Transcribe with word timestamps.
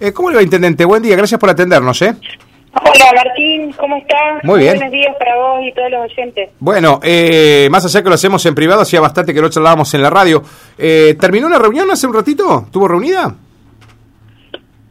Eh, 0.00 0.12
¿Cómo 0.12 0.30
le 0.30 0.36
va, 0.36 0.42
Intendente? 0.42 0.84
Buen 0.84 1.02
día, 1.02 1.16
gracias 1.16 1.40
por 1.40 1.48
atendernos, 1.48 2.00
¿eh? 2.02 2.14
Hola 2.78 3.06
Martín, 3.24 3.72
¿cómo 3.72 3.96
estás? 3.96 4.44
Muy 4.44 4.60
bien. 4.60 4.74
Buenos 4.74 4.92
días 4.92 5.16
para 5.18 5.34
vos 5.36 5.60
y 5.64 5.72
todos 5.72 5.90
los 5.90 6.04
oyentes. 6.12 6.50
Bueno, 6.58 7.00
eh, 7.02 7.68
más 7.70 7.86
allá 7.86 8.02
que 8.02 8.08
lo 8.10 8.14
hacemos 8.16 8.44
en 8.44 8.54
privado, 8.54 8.82
hacía 8.82 9.00
bastante 9.00 9.32
que 9.32 9.40
lo 9.40 9.48
charlábamos 9.48 9.92
en 9.94 10.02
la 10.02 10.10
radio. 10.10 10.42
Eh, 10.76 11.16
¿Terminó 11.18 11.46
una 11.46 11.58
reunión 11.58 11.90
hace 11.90 12.06
un 12.06 12.12
ratito? 12.12 12.64
¿Estuvo 12.66 12.86
reunida? 12.86 13.34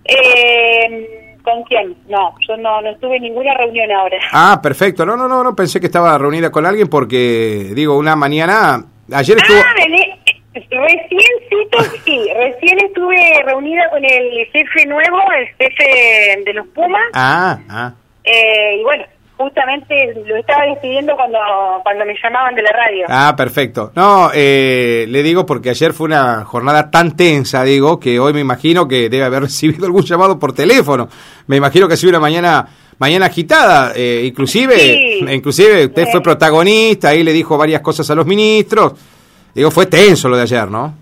Eh, 0.03 1.37
¿Con 1.43 1.61
quién? 1.65 1.95
No, 2.09 2.33
yo 2.47 2.57
no, 2.57 2.81
no 2.81 2.89
estuve 2.89 3.17
en 3.17 3.23
ninguna 3.23 3.53
reunión 3.55 3.91
ahora. 3.91 4.17
Ah, 4.31 4.59
perfecto. 4.63 5.05
No, 5.05 5.15
no, 5.15 5.27
no, 5.27 5.43
no 5.43 5.55
pensé 5.55 5.79
que 5.79 5.85
estaba 5.85 6.17
reunida 6.17 6.49
con 6.51 6.65
alguien 6.65 6.87
porque, 6.87 7.71
digo, 7.75 7.95
una 7.97 8.15
mañana... 8.15 8.83
Ayer 9.13 9.37
estuvo... 9.37 9.59
Ah, 9.59 9.73
vení, 9.77 10.01
recién 10.55 11.19
sí, 11.49 11.99
sí, 12.05 12.29
recién 12.35 12.79
estuve 12.79 13.17
reunida 13.45 13.89
con 13.89 14.03
el 14.03 14.45
jefe 14.51 14.85
nuevo, 14.87 15.17
el 15.37 15.47
jefe 15.57 16.41
de 16.45 16.53
los 16.53 16.67
Pumas. 16.67 17.01
Ah, 17.13 17.59
ah. 17.69 17.93
Eh, 18.23 18.77
y 18.79 18.83
bueno, 18.83 19.03
justamente 19.37 20.13
lo 20.25 20.35
estaba 20.37 20.65
decidiendo 20.73 21.15
cuando, 21.15 21.37
cuando 21.83 22.05
me 22.05 22.15
llamaban 22.23 22.55
de 22.55 22.61
la 22.63 22.71
radio. 22.71 23.05
Ah, 23.09 23.33
perfecto. 23.37 23.91
No, 23.95 24.31
eh, 24.33 25.05
le 25.09 25.23
digo 25.23 25.45
porque 25.45 25.69
ayer 25.71 25.93
fue 25.93 26.05
una 26.05 26.45
jornada 26.45 26.89
tan 26.89 27.15
tensa, 27.15 27.63
digo, 27.63 27.99
que 27.99 28.19
hoy 28.19 28.33
me 28.33 28.39
imagino 28.39 28.87
que 28.87 29.09
debe 29.09 29.25
haber 29.25 29.41
recibido 29.43 29.85
algún 29.85 30.03
llamado 30.03 30.39
por 30.39 30.53
teléfono. 30.53 31.07
Me 31.47 31.57
imagino 31.57 31.87
que 31.87 31.93
ha 31.95 31.97
sido 31.97 32.11
una 32.11 32.19
mañana 32.19 32.67
mañana 32.97 33.25
agitada, 33.25 33.91
eh, 33.93 34.23
inclusive, 34.25 34.73
Sí. 34.77 35.25
inclusive 35.29 35.87
usted 35.87 36.07
fue 36.09 36.21
protagonista, 36.21 37.09
ahí 37.09 37.23
le 37.23 37.33
dijo 37.33 37.57
varias 37.57 37.81
cosas 37.81 38.09
a 38.09 38.15
los 38.15 38.25
ministros. 38.25 38.93
Digo, 39.55 39.71
fue 39.71 39.85
tenso 39.85 40.27
lo 40.27 40.35
de 40.35 40.43
ayer, 40.43 40.69
¿no? 40.69 40.93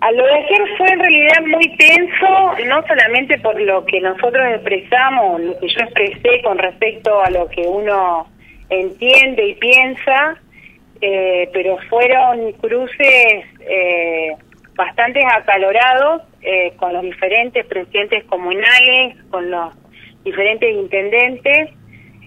A 0.00 0.10
lo 0.10 0.24
de 0.24 0.32
ayer 0.32 0.62
fue 0.78 0.88
en 0.88 0.98
realidad 0.98 1.42
muy 1.46 1.76
tenso, 1.76 2.54
no 2.66 2.82
solamente 2.86 3.38
por 3.38 3.60
lo 3.60 3.84
que 3.84 4.00
nosotros 4.00 4.46
expresamos, 4.54 5.42
lo 5.42 5.58
que 5.58 5.68
yo 5.68 5.80
expresé 5.80 6.42
con 6.42 6.56
respecto 6.56 7.20
a 7.22 7.28
lo 7.30 7.46
que 7.48 7.60
uno 7.60 8.26
entiende 8.70 9.48
y 9.48 9.54
piensa, 9.56 10.36
eh, 11.02 11.50
pero 11.52 11.76
fueron 11.90 12.52
cruces 12.52 13.44
eh, 13.60 14.34
bastante 14.74 15.20
acalorados 15.24 16.22
eh, 16.40 16.72
con 16.78 16.94
los 16.94 17.02
diferentes 17.02 17.66
presidentes 17.66 18.24
comunales, 18.24 19.16
con 19.30 19.50
los 19.50 19.74
diferentes 20.24 20.74
intendentes, 20.74 21.70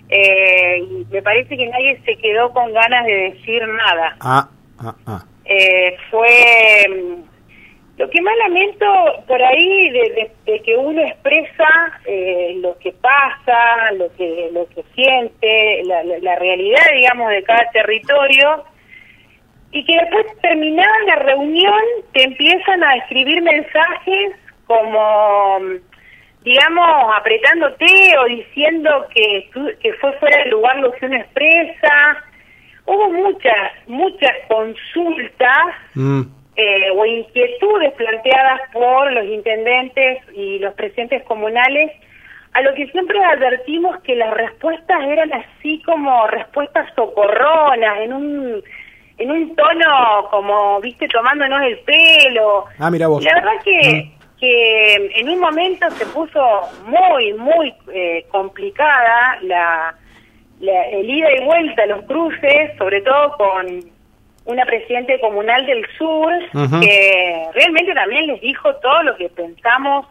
eh, 0.10 0.80
y 0.80 1.06
me 1.12 1.22
parece 1.24 1.58
que 1.58 1.68
nadie 1.68 2.00
se 2.06 2.16
quedó 2.18 2.52
con 2.52 2.72
ganas 2.74 3.06
de 3.06 3.14
decir 3.32 3.62
nada 3.68 4.16
Ah, 4.20 4.50
ah, 4.80 4.96
ah. 5.06 5.24
Eh, 5.52 5.98
fue 6.12 6.88
mm, 6.88 7.24
lo 7.98 8.10
que 8.10 8.22
más 8.22 8.38
lamento 8.38 8.86
por 9.28 9.42
ahí 9.42 9.90
de, 9.90 10.62
que 10.64 10.76
uno 10.78 11.02
expresa 11.02 12.00
eh, 12.06 12.54
lo 12.62 12.78
que 12.78 12.92
pasa, 12.92 13.92
lo 13.94 14.16
que 14.16 14.52
lo 14.54 14.68
que 14.70 14.84
siente, 14.94 15.84
la, 15.86 16.36
realidad, 16.36 16.84
digamos, 16.96 17.32
de 17.32 17.44
cada 17.44 17.68
territorio 17.72 18.64
y 19.72 19.84
que 19.84 19.98
después 19.98 20.28
terminada 20.42 21.04
la 21.08 21.16
reunión 21.16 21.82
te 22.14 22.26
empiezan 22.26 22.84
a 22.84 22.96
escribir 22.98 23.42
mensajes 23.42 24.36
como 24.68 25.60
mm, 25.62 25.76
digamos 26.44 27.16
apretándote 27.16 28.18
o 28.20 28.26
diciendo 28.26 29.08
que 29.16 29.50
que 29.82 29.94
fue 29.94 30.14
fuera 30.20 30.44
de 30.44 30.52
lugar 30.52 30.78
lo 30.78 30.92
que 30.92 31.08
uno 31.08 31.16
expresa 31.16 32.24
hubo 32.90 33.10
muchas 33.12 33.88
muchas 33.88 34.34
consultas 34.48 35.76
Mm, 35.96 36.22
eh, 36.56 36.90
o 36.96 37.06
inquietudes 37.06 37.94
planteadas 37.94 38.62
por 38.72 39.12
los 39.12 39.26
intendentes 39.26 40.20
y 40.34 40.60
los 40.60 40.74
presidentes 40.74 41.24
comunales, 41.24 41.92
a 42.54 42.62
lo 42.62 42.74
que 42.74 42.88
siempre 42.88 43.24
advertimos 43.24 44.00
que 44.02 44.16
las 44.16 44.34
respuestas 44.34 45.04
eran 45.04 45.32
así 45.34 45.82
como 45.84 46.28
respuestas 46.28 46.90
socorronas, 46.96 48.00
en 48.02 48.14
un 48.14 48.64
en 49.18 49.32
un 49.32 49.56
tono 49.56 50.28
como, 50.32 50.80
viste, 50.80 51.08
tomándonos 51.10 51.62
el 51.64 51.80
pelo. 51.80 52.66
Ah, 52.78 52.90
mira 52.90 53.08
vos. 53.08 53.22
La 53.22 53.34
verdad 53.34 53.62
que, 53.66 54.12
que 54.40 55.12
en 55.16 55.28
un 55.28 55.40
momento 55.40 55.90
se 55.92 56.06
puso 56.06 56.62
muy, 56.86 57.34
muy 57.34 57.74
eh, 57.94 58.26
complicada 58.32 59.38
la, 59.42 59.94
la- 60.60 60.88
el 60.90 61.10
ida 61.10 61.28
y 61.36 61.44
vuelta, 61.46 61.86
los 61.86 62.04
cruces, 62.06 62.78
sobre 62.78 63.02
todo 63.02 63.34
con 63.38 63.80
una 64.46 64.66
presidente 64.66 65.20
comunal 65.20 65.66
del 65.66 65.86
sur, 65.98 66.32
que 66.82 67.46
realmente 67.54 67.94
también 67.94 68.28
les 68.28 68.42
dijo 68.42 68.74
todo 68.78 69.04
lo 69.04 69.16
que 69.18 69.30
pensamos. 69.30 70.08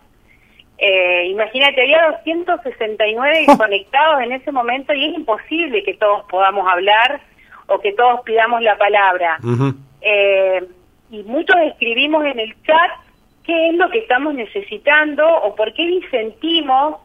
Eh, 0.78 1.26
imagínate, 1.26 1.80
había 1.82 2.06
269 2.24 3.46
Oh. 3.48 3.56
conectados 3.58 4.22
en 4.22 4.32
ese 4.32 4.52
momento 4.52 4.92
y 4.94 5.06
es 5.06 5.14
imposible 5.14 5.82
que 5.82 5.94
todos 5.94 6.22
podamos 6.30 6.66
hablar 6.70 7.20
o 7.66 7.80
que 7.80 7.92
todos 7.94 8.20
pidamos 8.22 8.62
la 8.62 8.76
palabra. 8.78 9.38
Eh, 10.00 10.62
y 11.10 11.22
muchos 11.24 11.56
escribimos 11.66 12.24
en 12.24 12.38
el 12.38 12.54
chat 12.62 12.90
qué 13.44 13.70
es 13.70 13.74
lo 13.74 13.90
que 13.90 13.98
estamos 13.98 14.34
necesitando 14.34 15.26
o 15.26 15.54
por 15.56 15.72
qué 15.74 15.84
disentimos 15.86 16.96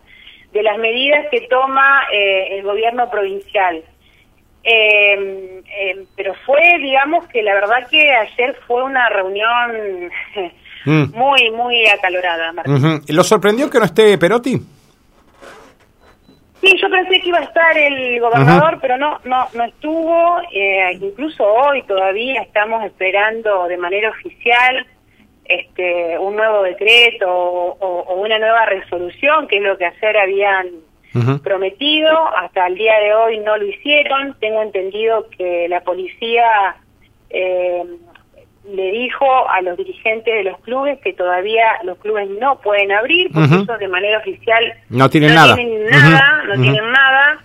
de 0.53 0.64
las 0.64 0.78
medidas 0.78 1.25
que 1.30 1.41
toma 1.41 2.03
eh, 2.12 2.58
el 2.58 2.64
gobierno 2.64 3.09
provincial. 3.09 3.84
Eh, 4.64 5.62
eh, 5.78 6.06
pero 6.16 6.34
fue, 6.46 6.62
digamos, 6.80 7.28
que 7.28 7.41
la 7.41 7.53
verdad 7.53 7.88
que 7.90 8.09
ayer 8.16 8.56
fue 8.66 8.84
una 8.84 9.09
reunión 9.09 10.09
Mm. 10.86 11.16
muy, 11.16 11.52
muy 11.52 11.88
acalorada, 11.88 12.52
Martín. 12.52 13.02
¿Lo 13.08 13.24
sorprendió 13.24 13.69
que 13.69 13.80
no 13.80 13.86
esté 13.86 14.18
Perotti? 14.18 14.59
Sí, 16.62 16.78
yo 16.81 16.90
pensé 16.90 17.20
que 17.22 17.28
iba 17.28 17.40
a 17.40 17.44
estar 17.44 17.78
el 17.78 18.20
gobernador, 18.22 18.80
pero 18.81 18.97
no, 18.97 19.20
no, 19.25 19.47
no 19.53 19.64
estuvo. 19.66 20.40
Eh, 20.53 20.94
incluso 21.02 21.44
hoy 21.46 21.84
todavía 21.84 22.41
estamos 22.41 22.84
esperando 22.85 23.68
de 23.68 23.78
manera 23.78 24.09
oficial 24.09 24.85
este, 25.45 26.17
un 26.19 26.35
nuevo 26.35 26.63
decreto 26.63 27.27
o, 27.29 28.13
una 28.15 28.39
nueva 28.39 28.65
resolución, 28.65 29.47
que 29.47 29.57
es 29.57 29.63
lo 29.63 29.77
que 29.77 29.85
ayer 29.85 30.17
habían 30.17 30.67
prometido. 31.43 32.09
Hasta 32.37 32.67
el 32.67 32.75
día 32.75 32.99
de 32.99 33.13
hoy 33.13 33.39
no 33.39 33.57
lo 33.57 33.65
hicieron. 33.65 34.35
Tengo 34.39 34.61
entendido 34.61 35.27
que 35.37 35.67
la 35.69 35.81
policía 35.81 36.75
eh, 37.29 37.83
le 38.65 38.91
dijo 38.91 39.49
a 39.49 39.61
los 39.61 39.77
dirigentes 39.77 40.33
de 40.33 40.43
los 40.43 40.59
clubes 40.61 40.99
que 41.01 41.13
todavía 41.13 41.65
los 41.83 41.97
clubes 41.99 42.29
no 42.39 42.59
pueden 42.61 42.91
abrir, 42.91 43.29
porque 43.31 43.53
ellos 43.53 43.79
de 43.79 43.87
manera 43.87 44.19
oficial 44.19 44.73
No 44.89 45.09
tienen 45.09 45.29
no 45.29 45.35
nada. 45.35 45.55
tienen 45.55 45.85
nada, 45.85 46.43
no 46.47 46.61
tienen 46.61 46.91
nada. 46.91 47.43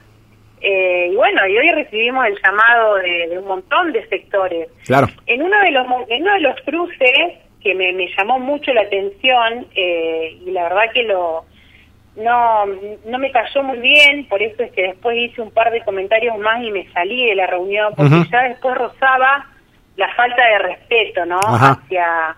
Eh, 0.60 1.10
y 1.12 1.16
bueno, 1.16 1.46
y 1.46 1.56
hoy 1.56 1.70
recibimos 1.70 2.26
el 2.26 2.36
llamado 2.42 2.96
de, 2.96 3.28
de 3.28 3.38
un 3.38 3.46
montón 3.46 3.92
de 3.92 4.06
sectores. 4.08 4.68
Claro. 4.86 5.08
En 5.26 5.42
uno 5.42 5.60
de 5.60 5.70
los 5.72 5.86
en 6.08 6.22
uno 6.22 6.32
de 6.32 6.40
los 6.40 6.60
cruces 6.62 7.38
que 7.62 7.74
me, 7.74 7.92
me 7.92 8.08
llamó 8.16 8.38
mucho 8.38 8.72
la 8.72 8.82
atención 8.82 9.66
eh, 9.74 10.38
y 10.44 10.50
la 10.50 10.64
verdad 10.64 10.92
que 10.92 11.02
lo 11.02 11.44
no 12.16 12.66
no 12.66 13.18
me 13.18 13.30
cayó 13.30 13.62
muy 13.62 13.78
bien, 13.78 14.26
por 14.28 14.42
eso 14.42 14.62
es 14.62 14.72
que 14.72 14.82
después 14.82 15.16
hice 15.16 15.40
un 15.40 15.50
par 15.50 15.70
de 15.70 15.84
comentarios 15.84 16.36
más 16.38 16.62
y 16.62 16.70
me 16.70 16.90
salí 16.92 17.26
de 17.26 17.34
la 17.34 17.46
reunión 17.46 17.94
porque 17.96 18.24
ya 18.30 18.42
después 18.48 18.74
rozaba 18.76 19.46
la 19.96 20.14
falta 20.14 20.42
de 20.44 20.58
respeto, 20.58 21.24
¿no? 21.26 21.38
Ajá. 21.38 21.80
Hacia 21.84 22.36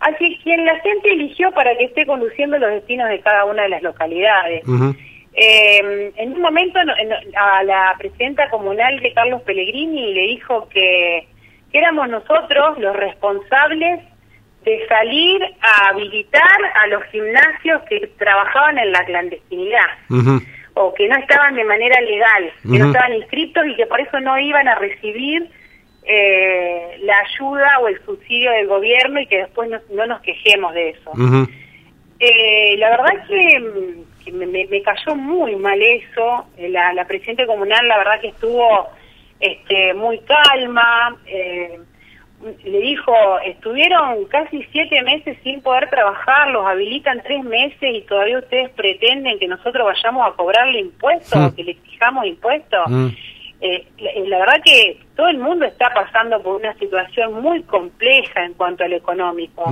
hacia 0.00 0.28
quien 0.42 0.64
la 0.64 0.78
gente 0.80 1.12
eligió 1.12 1.50
para 1.52 1.76
que 1.76 1.84
esté 1.84 2.06
conduciendo 2.06 2.58
los 2.58 2.70
destinos 2.70 3.08
de 3.08 3.20
cada 3.20 3.44
una 3.44 3.62
de 3.62 3.68
las 3.70 3.82
localidades. 3.82 4.62
Eh, 5.38 6.12
en 6.16 6.32
un 6.32 6.40
momento 6.40 6.78
a 6.78 7.62
la 7.64 7.94
presidenta 7.98 8.48
comunal 8.48 9.00
de 9.00 9.12
Carlos 9.12 9.42
Pellegrini 9.42 10.14
le 10.14 10.22
dijo 10.28 10.68
que, 10.68 11.26
que 11.70 11.78
éramos 11.78 12.08
nosotros 12.08 12.78
los 12.78 12.96
responsables 12.96 14.00
de 14.66 14.86
salir 14.88 15.40
a 15.62 15.88
habilitar 15.90 16.58
a 16.82 16.86
los 16.88 17.02
gimnasios 17.04 17.80
que 17.88 18.06
trabajaban 18.18 18.76
en 18.78 18.92
la 18.92 19.02
clandestinidad 19.06 19.88
o 20.74 20.92
que 20.92 21.08
no 21.08 21.16
estaban 21.16 21.54
de 21.54 21.64
manera 21.64 21.98
legal, 22.02 22.52
que 22.62 22.68
no 22.78 22.86
estaban 22.88 23.14
inscritos 23.14 23.64
y 23.66 23.76
que 23.76 23.86
por 23.86 24.00
eso 24.00 24.20
no 24.20 24.38
iban 24.38 24.68
a 24.68 24.74
recibir 24.74 25.48
eh, 26.04 26.98
la 27.02 27.18
ayuda 27.20 27.78
o 27.80 27.88
el 27.88 28.04
subsidio 28.04 28.50
del 28.52 28.66
gobierno 28.66 29.20
y 29.20 29.26
que 29.26 29.38
después 29.38 29.70
no, 29.70 29.78
no 29.90 30.06
nos 30.06 30.20
quejemos 30.20 30.74
de 30.74 30.90
eso. 30.90 31.12
Eh, 32.18 32.76
la 32.78 32.90
verdad 32.90 33.26
que, 33.28 33.60
mm, 33.60 34.24
que 34.24 34.32
me, 34.32 34.46
me- 34.46 34.66
me 34.66 34.82
cayó 34.82 35.14
muy 35.14 35.54
mal 35.56 35.80
eso. 35.80 36.46
Eh, 36.58 36.68
La, 36.68 36.92
la 36.92 37.06
presidenta 37.06 37.46
comunal, 37.46 37.86
la 37.86 37.98
verdad 37.98 38.20
que 38.20 38.28
estuvo 38.28 38.88
este, 39.40 39.94
muy 39.94 40.18
calma. 40.20 41.16
eh, 41.26 41.78
le 42.64 42.78
dijo, 42.80 43.12
estuvieron 43.44 44.24
casi 44.26 44.62
siete 44.70 45.02
meses 45.02 45.36
sin 45.42 45.62
poder 45.62 45.88
trabajar, 45.90 46.50
los 46.50 46.66
habilitan 46.66 47.22
tres 47.22 47.42
meses 47.44 47.94
y 47.94 48.02
todavía 48.02 48.38
ustedes 48.38 48.70
pretenden 48.70 49.38
que 49.38 49.48
nosotros 49.48 49.84
vayamos 49.86 50.26
a 50.28 50.36
cobrarle 50.36 50.80
impuestos, 50.80 51.52
Mm. 51.52 51.56
que 51.56 51.64
le 51.64 51.70
exijamos 51.72 52.26
impuestos. 52.26 52.84
Mm. 52.88 53.08
Eh, 53.62 53.86
la, 53.98 54.10
la 54.28 54.38
verdad 54.40 54.60
que 54.64 54.98
todo 55.16 55.28
el 55.28 55.38
mundo 55.38 55.64
está 55.64 55.90
pasando 55.94 56.42
por 56.42 56.56
una 56.60 56.74
situación 56.74 57.40
muy 57.40 57.62
compleja 57.62 58.44
en 58.44 58.52
cuanto 58.52 58.84
al 58.84 58.92
económico. 58.92 59.64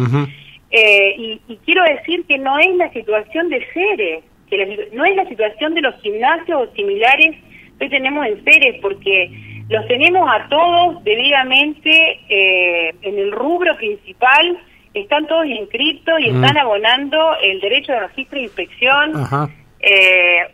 Eh, 0.70 1.14
y, 1.18 1.40
y 1.46 1.56
quiero 1.64 1.84
decir 1.84 2.24
que 2.26 2.38
no 2.38 2.58
es 2.58 2.74
la 2.76 2.90
situación 2.92 3.50
de 3.50 3.64
Ceres, 3.72 4.24
que 4.48 4.56
la- 4.56 4.84
no 4.92 5.04
es 5.04 5.14
la 5.16 5.28
situación 5.28 5.74
de 5.74 5.82
los 5.82 5.94
gimnasios 6.00 6.62
o 6.68 6.74
similares 6.74 7.36
que 7.78 7.88
tenemos 7.88 8.26
en 8.26 8.42
Ceres, 8.44 8.76
porque 8.80 9.30
los 9.68 9.86
tenemos 9.88 10.28
a 10.30 10.48
todos 10.48 11.02
debidamente 11.04 12.20
eh, 12.28 12.94
en 13.02 13.18
el 13.18 13.32
rubro 13.32 13.76
principal, 13.76 14.58
están 14.92 15.26
todos 15.26 15.46
inscritos 15.46 16.20
y 16.20 16.30
Mm. 16.30 16.44
están 16.44 16.58
abonando 16.58 17.36
el 17.42 17.60
derecho 17.60 17.92
de 17.92 18.00
registro 18.00 18.38
e 18.38 18.42
inspección. 18.42 19.16
Ajá. 19.16 19.48
Eh, 19.80 20.46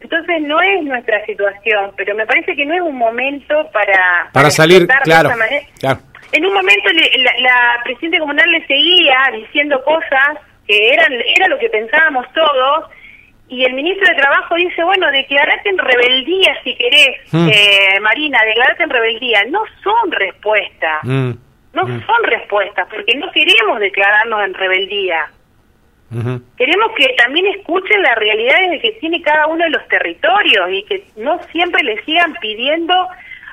entonces 0.00 0.40
no 0.42 0.60
es 0.60 0.82
nuestra 0.84 1.24
situación, 1.26 1.90
pero 1.96 2.14
me 2.14 2.24
parece 2.26 2.54
que 2.54 2.64
no 2.64 2.74
es 2.74 2.80
un 2.80 2.96
momento 2.96 3.68
para... 3.72 4.30
Para 4.32 4.50
salir, 4.50 4.86
claro, 5.02 5.28
esa 5.30 5.36
manera. 5.36 5.66
claro. 5.80 5.98
En 6.32 6.44
un 6.46 6.52
momento 6.54 6.88
le- 6.92 7.22
la, 7.22 7.32
la 7.40 7.80
presidenta 7.82 8.18
comunal 8.20 8.48
le 8.50 8.64
seguía 8.66 9.16
diciendo 9.34 9.82
cosas 9.84 10.38
que 10.66 10.90
eran 10.92 11.10
era 11.34 11.48
lo 11.48 11.58
que 11.58 11.68
pensábamos 11.70 12.26
todos 12.34 12.90
y 13.48 13.64
el 13.64 13.72
ministro 13.74 14.06
de 14.08 14.20
Trabajo 14.20 14.54
dice, 14.56 14.82
bueno, 14.84 15.10
declarate 15.10 15.68
en 15.70 15.78
rebeldía 15.78 16.54
si 16.64 16.74
querés, 16.76 17.16
Mm. 17.32 17.48
eh, 17.52 18.00
Marina, 18.00 18.38
declarate 18.44 18.82
en 18.82 18.90
rebeldía. 18.90 19.44
No 19.50 19.60
son 19.82 20.12
respuestas, 20.12 21.02
Mm, 21.04 21.30
no 21.72 21.82
mm, 21.84 22.06
son 22.06 22.22
respuestas, 22.24 22.86
porque 22.90 23.14
no 23.16 23.30
queremos 23.32 23.78
declararnos 23.80 24.44
en 24.44 24.54
rebeldía. 24.54 25.26
Queremos 26.56 26.92
que 26.96 27.08
también 27.18 27.46
escuchen 27.48 28.00
las 28.02 28.14
realidades 28.16 28.70
de 28.70 28.80
que 28.80 28.92
tiene 28.92 29.20
cada 29.20 29.46
uno 29.46 29.62
de 29.64 29.70
los 29.70 29.86
territorios 29.88 30.70
y 30.72 30.82
que 30.84 31.04
no 31.16 31.38
siempre 31.52 31.82
le 31.82 32.02
sigan 32.04 32.32
pidiendo 32.40 32.94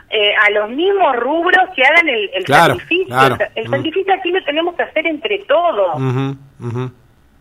eh, 0.09 0.33
a 0.35 0.49
los 0.51 0.69
mismos 0.69 1.17
rubros 1.17 1.59
que 1.75 1.83
hagan 1.83 2.07
el, 2.07 2.29
el 2.33 2.45
Claro, 2.45 2.75
sacrificio. 2.75 3.07
claro. 3.07 3.37
El 3.55 3.67
sacrificio 3.69 4.13
aquí 4.13 4.31
lo 4.31 4.41
tenemos 4.45 4.73
que 4.75 4.83
hacer 4.83 5.05
entre 5.07 5.39
todos. 5.39 5.95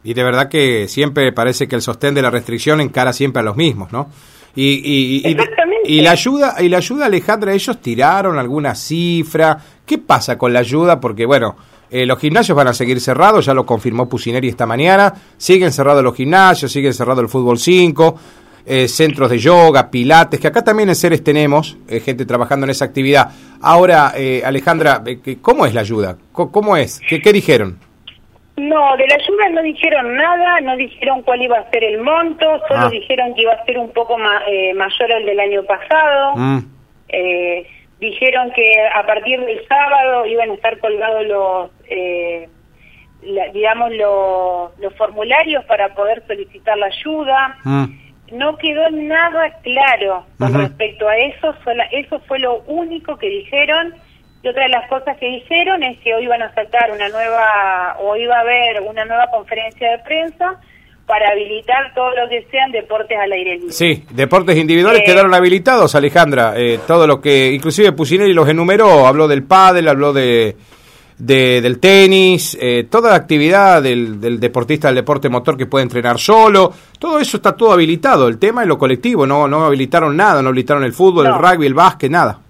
Y 0.04 0.14
de 0.14 0.22
verdad 0.22 0.48
que 0.48 0.86
siempre 0.86 1.32
parece 1.32 1.66
que 1.66 1.74
el 1.76 1.82
sostén 1.82 2.14
de 2.14 2.22
la 2.22 2.30
restricción 2.30 2.80
encara 2.80 3.12
siempre 3.12 3.40
a 3.40 3.42
los 3.42 3.56
mismos, 3.56 3.90
¿no? 3.92 4.08
Y, 4.54 4.62
y, 4.62 4.72
y- 4.74 5.28
y- 5.28 5.32
Exactamente. 5.32 5.80
y 5.90 6.00
la 6.02 6.10
ayuda, 6.12 6.54
y 6.60 6.68
la 6.68 6.76
ayuda, 6.76 7.06
Alejandra, 7.06 7.52
ellos 7.52 7.80
tiraron 7.80 8.38
alguna 8.38 8.74
cifra. 8.74 9.58
¿Qué 9.84 9.98
pasa 9.98 10.38
con 10.38 10.52
la 10.52 10.60
ayuda? 10.60 11.00
Porque 11.00 11.26
bueno, 11.26 11.56
eh, 11.90 12.06
los 12.06 12.18
gimnasios 12.18 12.54
van 12.56 12.68
a 12.68 12.74
seguir 12.74 13.00
cerrados, 13.00 13.46
ya 13.46 13.54
lo 13.54 13.66
confirmó 13.66 14.08
Pusineri 14.08 14.48
esta 14.48 14.66
mañana. 14.66 15.12
Siguen 15.36 15.72
cerrados 15.72 16.04
los 16.04 16.14
gimnasios, 16.14 16.70
siguen 16.70 16.94
cerrado 16.94 17.20
el 17.20 17.28
fútbol 17.28 17.58
5, 17.58 18.16
eh, 18.66 18.86
centros 18.88 19.28
de 19.30 19.38
yoga, 19.38 19.90
pilates, 19.90 20.38
que 20.38 20.46
acá 20.48 20.62
también 20.62 20.88
en 20.88 20.94
Ceres 20.94 21.24
tenemos 21.24 21.76
eh, 21.88 22.00
gente 22.00 22.24
trabajando 22.24 22.64
en 22.64 22.70
esa 22.70 22.84
actividad. 22.84 23.30
Ahora, 23.60 24.12
eh, 24.16 24.42
Alejandra, 24.44 25.02
eh, 25.04 25.38
¿cómo 25.42 25.66
es 25.66 25.74
la 25.74 25.80
ayuda? 25.80 26.16
¿Cómo 26.32 26.76
es? 26.76 27.00
¿Qué, 27.08 27.20
qué 27.20 27.32
dijeron? 27.32 27.78
No, 28.56 28.96
de 28.96 29.06
la 29.08 29.16
ayuda 29.16 29.48
no 29.50 29.62
dijeron 29.62 30.16
nada, 30.16 30.60
no 30.60 30.76
dijeron 30.76 31.22
cuál 31.22 31.42
iba 31.42 31.58
a 31.58 31.70
ser 31.70 31.82
el 31.82 31.98
monto, 32.00 32.44
solo 32.68 32.86
Ah. 32.86 32.88
dijeron 32.90 33.34
que 33.34 33.42
iba 33.42 33.52
a 33.52 33.64
ser 33.64 33.78
un 33.78 33.90
poco 33.92 34.16
ma- 34.16 34.42
eh, 34.46 34.72
mayor 34.74 35.12
al 35.12 35.26
del 35.26 35.40
año 35.40 35.62
pasado. 35.64 36.36
Mm, 36.36 36.58
Eh, 37.08 37.66
dijeron 38.00 38.50
que 38.52 38.74
a 38.94 39.04
partir 39.06 39.40
del 39.40 39.66
sábado 39.68 40.26
iban 40.26 40.50
a 40.50 40.54
estar 40.54 40.78
colgados 40.78 41.24
los, 41.26 41.70
eh, 41.88 42.48
la- 43.22 43.48
digamos, 43.48 43.92
los, 43.92 44.78
los 44.80 44.94
formularios 44.96 45.64
para 45.66 45.94
poder 45.94 46.22
solicitar 46.26 46.76
la 46.78 46.86
ayuda. 46.86 47.56
mm. 47.64 47.84
No 48.32 48.56
quedó 48.56 48.90
nada 48.90 49.52
claro 49.62 50.24
con 50.38 50.54
respecto 50.54 51.06
a 51.08 51.16
eso, 51.18 51.54
sola- 51.62 51.88
eso 51.92 52.18
fue 52.20 52.38
lo 52.38 52.62
único 52.66 53.16
que 53.18 53.28
dijeron. 53.28 53.94
Y 54.44 54.48
otra 54.48 54.64
de 54.64 54.68
las 54.68 54.86
cosas 54.90 55.16
que 55.18 55.26
dijeron 55.26 55.82
es 55.82 55.98
que 56.00 56.14
hoy 56.14 56.24
iban 56.24 56.42
a 56.42 56.54
sacar 56.54 56.90
una 56.92 57.08
nueva, 57.08 57.96
o 58.00 58.14
iba 58.16 58.36
a 58.36 58.40
haber 58.40 58.82
una 58.82 59.04
nueva 59.06 59.26
conferencia 59.32 59.90
de 59.92 59.98
prensa 60.00 60.60
para 61.06 61.30
habilitar 61.30 61.94
todo 61.94 62.10
lo 62.10 62.28
que 62.28 62.46
sean 62.50 62.70
deportes 62.70 63.16
al 63.18 63.32
aire 63.32 63.56
libre. 63.56 63.72
Sí, 63.72 64.04
deportes 64.10 64.56
individuales 64.56 65.00
Eh, 65.00 65.04
quedaron 65.04 65.32
habilitados, 65.34 65.94
Alejandra. 65.94 66.52
Eh, 66.56 66.80
todo 66.86 67.06
lo 67.06 67.20
que, 67.22 67.52
inclusive 67.52 67.92
Pusineri 67.92 68.32
los 68.34 68.48
enumeró, 68.48 69.06
habló 69.06 69.28
del 69.28 69.44
pádel, 69.44 69.88
habló 69.88 70.12
de, 70.12 70.56
de- 71.18 71.60
del 71.62 71.78
tenis, 71.80 72.56
eh, 72.60 72.86
toda 72.90 73.10
la 73.10 73.16
actividad 73.16 73.82
del, 73.82 74.20
del 74.20 74.40
deportista 74.40 74.88
del 74.88 74.96
deporte 74.96 75.28
motor 75.30 75.56
que 75.56 75.66
puede 75.66 75.84
entrenar 75.84 76.18
solo, 76.18 76.70
todo 76.98 77.18
eso 77.18 77.36
está 77.38 77.54
todo 77.56 77.72
habilitado. 77.72 78.28
El 78.28 78.38
tema 78.38 78.62
es 78.62 78.68
lo 78.68 78.76
colectivo, 78.78 79.26
no, 79.26 79.46
no 79.48 79.64
habilitaron 79.64 80.14
nada, 80.16 80.42
no 80.42 80.48
habilitaron 80.50 80.84
el 80.84 80.92
fútbol, 80.92 81.26
el 81.26 81.34
rugby, 81.34 81.66
el 81.66 81.74
básquet, 81.74 82.10
nada. 82.10 82.40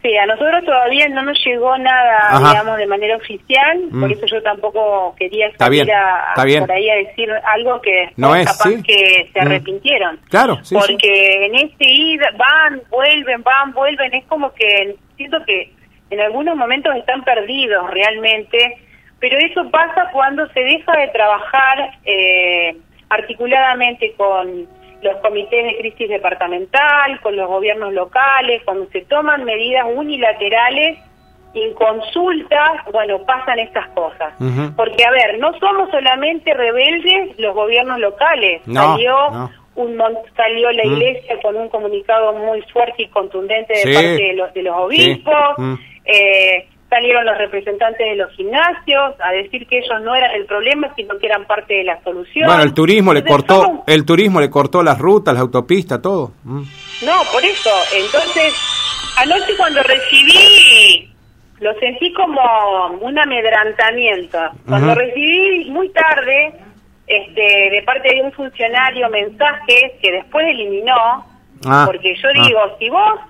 Sí, 0.00 0.16
a 0.16 0.26
nosotros 0.26 0.64
todavía 0.64 1.08
no 1.08 1.22
nos 1.22 1.36
llegó 1.44 1.76
nada, 1.78 2.18
Ajá. 2.30 2.50
digamos, 2.50 2.76
de 2.78 2.86
manera 2.86 3.16
oficial, 3.16 3.78
Mm. 3.90 4.00
por 4.00 4.12
eso 4.12 4.26
yo 4.26 4.42
tampoco 4.44 5.14
quería 5.18 5.50
salir 5.56 5.90
a, 5.92 6.34
por 6.36 6.70
ahí 6.72 6.88
a 6.88 6.94
decir 6.96 7.28
algo 7.44 7.80
que 7.82 8.08
No 8.16 8.34
es, 8.36 8.46
capaz 8.46 8.70
sí. 8.70 8.82
que 8.84 9.28
se 9.32 9.40
Mm. 9.40 9.46
arrepintieron. 9.46 10.20
Claro, 10.30 10.56
sí, 10.62 10.66
sí. 10.66 10.74
Porque 10.76 11.46
en 11.46 11.54
este 11.56 11.84
ida 11.90 12.28
van, 12.36 12.80
vuelven, 12.90 13.42
van, 13.42 13.72
vuelven, 13.72 14.14
es 14.14 14.24
como 14.26 14.52
que 14.54 14.94
siento 15.16 15.38
que 15.44 15.72
en 16.10 16.20
algunos 16.20 16.56
momentos 16.56 16.94
están 16.94 17.24
perdidos 17.24 17.90
realmente, 17.90 18.78
pero 19.18 19.36
eso 19.38 19.68
pasa 19.70 20.10
cuando 20.12 20.46
se 20.52 20.60
deja 20.60 20.92
de 20.96 21.08
trabajar 21.08 21.90
eh, 22.04 22.76
articuladamente 23.10 24.12
con 24.16 24.66
los 25.02 25.16
comités 25.18 25.64
de 25.64 25.76
crisis 25.78 26.08
departamental, 26.08 27.20
con 27.20 27.36
los 27.36 27.46
gobiernos 27.48 27.92
locales, 27.92 28.62
cuando 28.64 28.86
se 28.90 29.02
toman 29.02 29.44
medidas 29.44 29.86
unilaterales 29.94 30.98
sin 31.52 31.72
consultas, 31.74 32.72
bueno, 32.92 33.24
pasan 33.24 33.58
estas 33.58 33.88
cosas. 33.90 34.34
Porque, 34.76 35.04
a 35.04 35.10
ver, 35.10 35.38
no 35.38 35.56
somos 35.58 35.90
solamente 35.90 36.52
rebeldes 36.52 37.38
los 37.38 37.54
gobiernos 37.54 37.98
locales. 38.00 38.60
No, 38.66 38.92
salió 38.92 39.30
no. 39.30 39.50
un 39.76 39.96
salió 40.36 40.70
la 40.72 40.84
Mm. 40.84 40.92
iglesia 40.92 41.40
con 41.40 41.56
un 41.56 41.68
comunicado 41.68 42.32
muy 42.34 42.60
fuerte 42.72 43.02
y 43.04 43.08
contundente 43.08 43.72
de 43.72 43.78
Sí. 43.80 43.94
parte 43.94 44.08
de 44.22 44.32
los, 44.34 44.52
de 44.54 44.62
los 44.62 44.76
obispos. 44.76 45.34
Sí. 45.56 45.62
Mm. 45.62 45.78
Eh, 46.04 46.66
salieron 46.88 47.24
los 47.26 47.36
representantes 47.36 47.98
de 47.98 48.16
los 48.16 48.30
gimnasios 48.32 49.14
a 49.20 49.32
decir 49.32 49.66
que 49.66 49.78
ellos 49.78 50.00
no 50.02 50.14
eran 50.14 50.30
el 50.34 50.46
problema, 50.46 50.92
sino 50.96 51.18
que 51.18 51.26
eran 51.26 51.46
parte 51.46 51.74
de 51.74 51.84
la 51.84 52.02
solución. 52.02 52.46
Bueno, 52.46 52.62
el 52.62 52.72
turismo 52.72 53.12
le 53.12 53.24
cortó, 53.24 53.84
el 53.86 54.04
turismo 54.04 54.40
le 54.40 54.50
cortó 54.50 54.82
las 54.82 54.98
rutas, 54.98 55.34
las 55.34 55.42
autopistas, 55.42 56.00
todo. 56.00 56.32
Mm. 56.44 56.62
No, 57.04 57.22
por 57.32 57.44
eso. 57.44 57.70
Entonces, 57.94 58.54
anoche 59.18 59.56
cuando 59.56 59.82
recibí, 59.82 61.12
lo 61.60 61.72
sentí 61.78 62.12
como 62.12 62.40
un 63.00 63.18
amedrentamiento. 63.18 64.38
Cuando 64.66 64.94
recibí 64.94 65.70
muy 65.70 65.90
tarde, 65.90 66.54
este, 67.06 67.70
de 67.70 67.82
parte 67.84 68.14
de 68.14 68.22
un 68.22 68.32
funcionario, 68.32 69.10
mensajes 69.10 69.92
que 70.00 70.12
después 70.12 70.46
eliminó, 70.46 71.26
Ah, 71.66 71.84
porque 71.86 72.14
yo 72.14 72.28
ah. 72.28 72.46
digo, 72.46 72.60
si 72.78 72.88
vos 72.90 73.20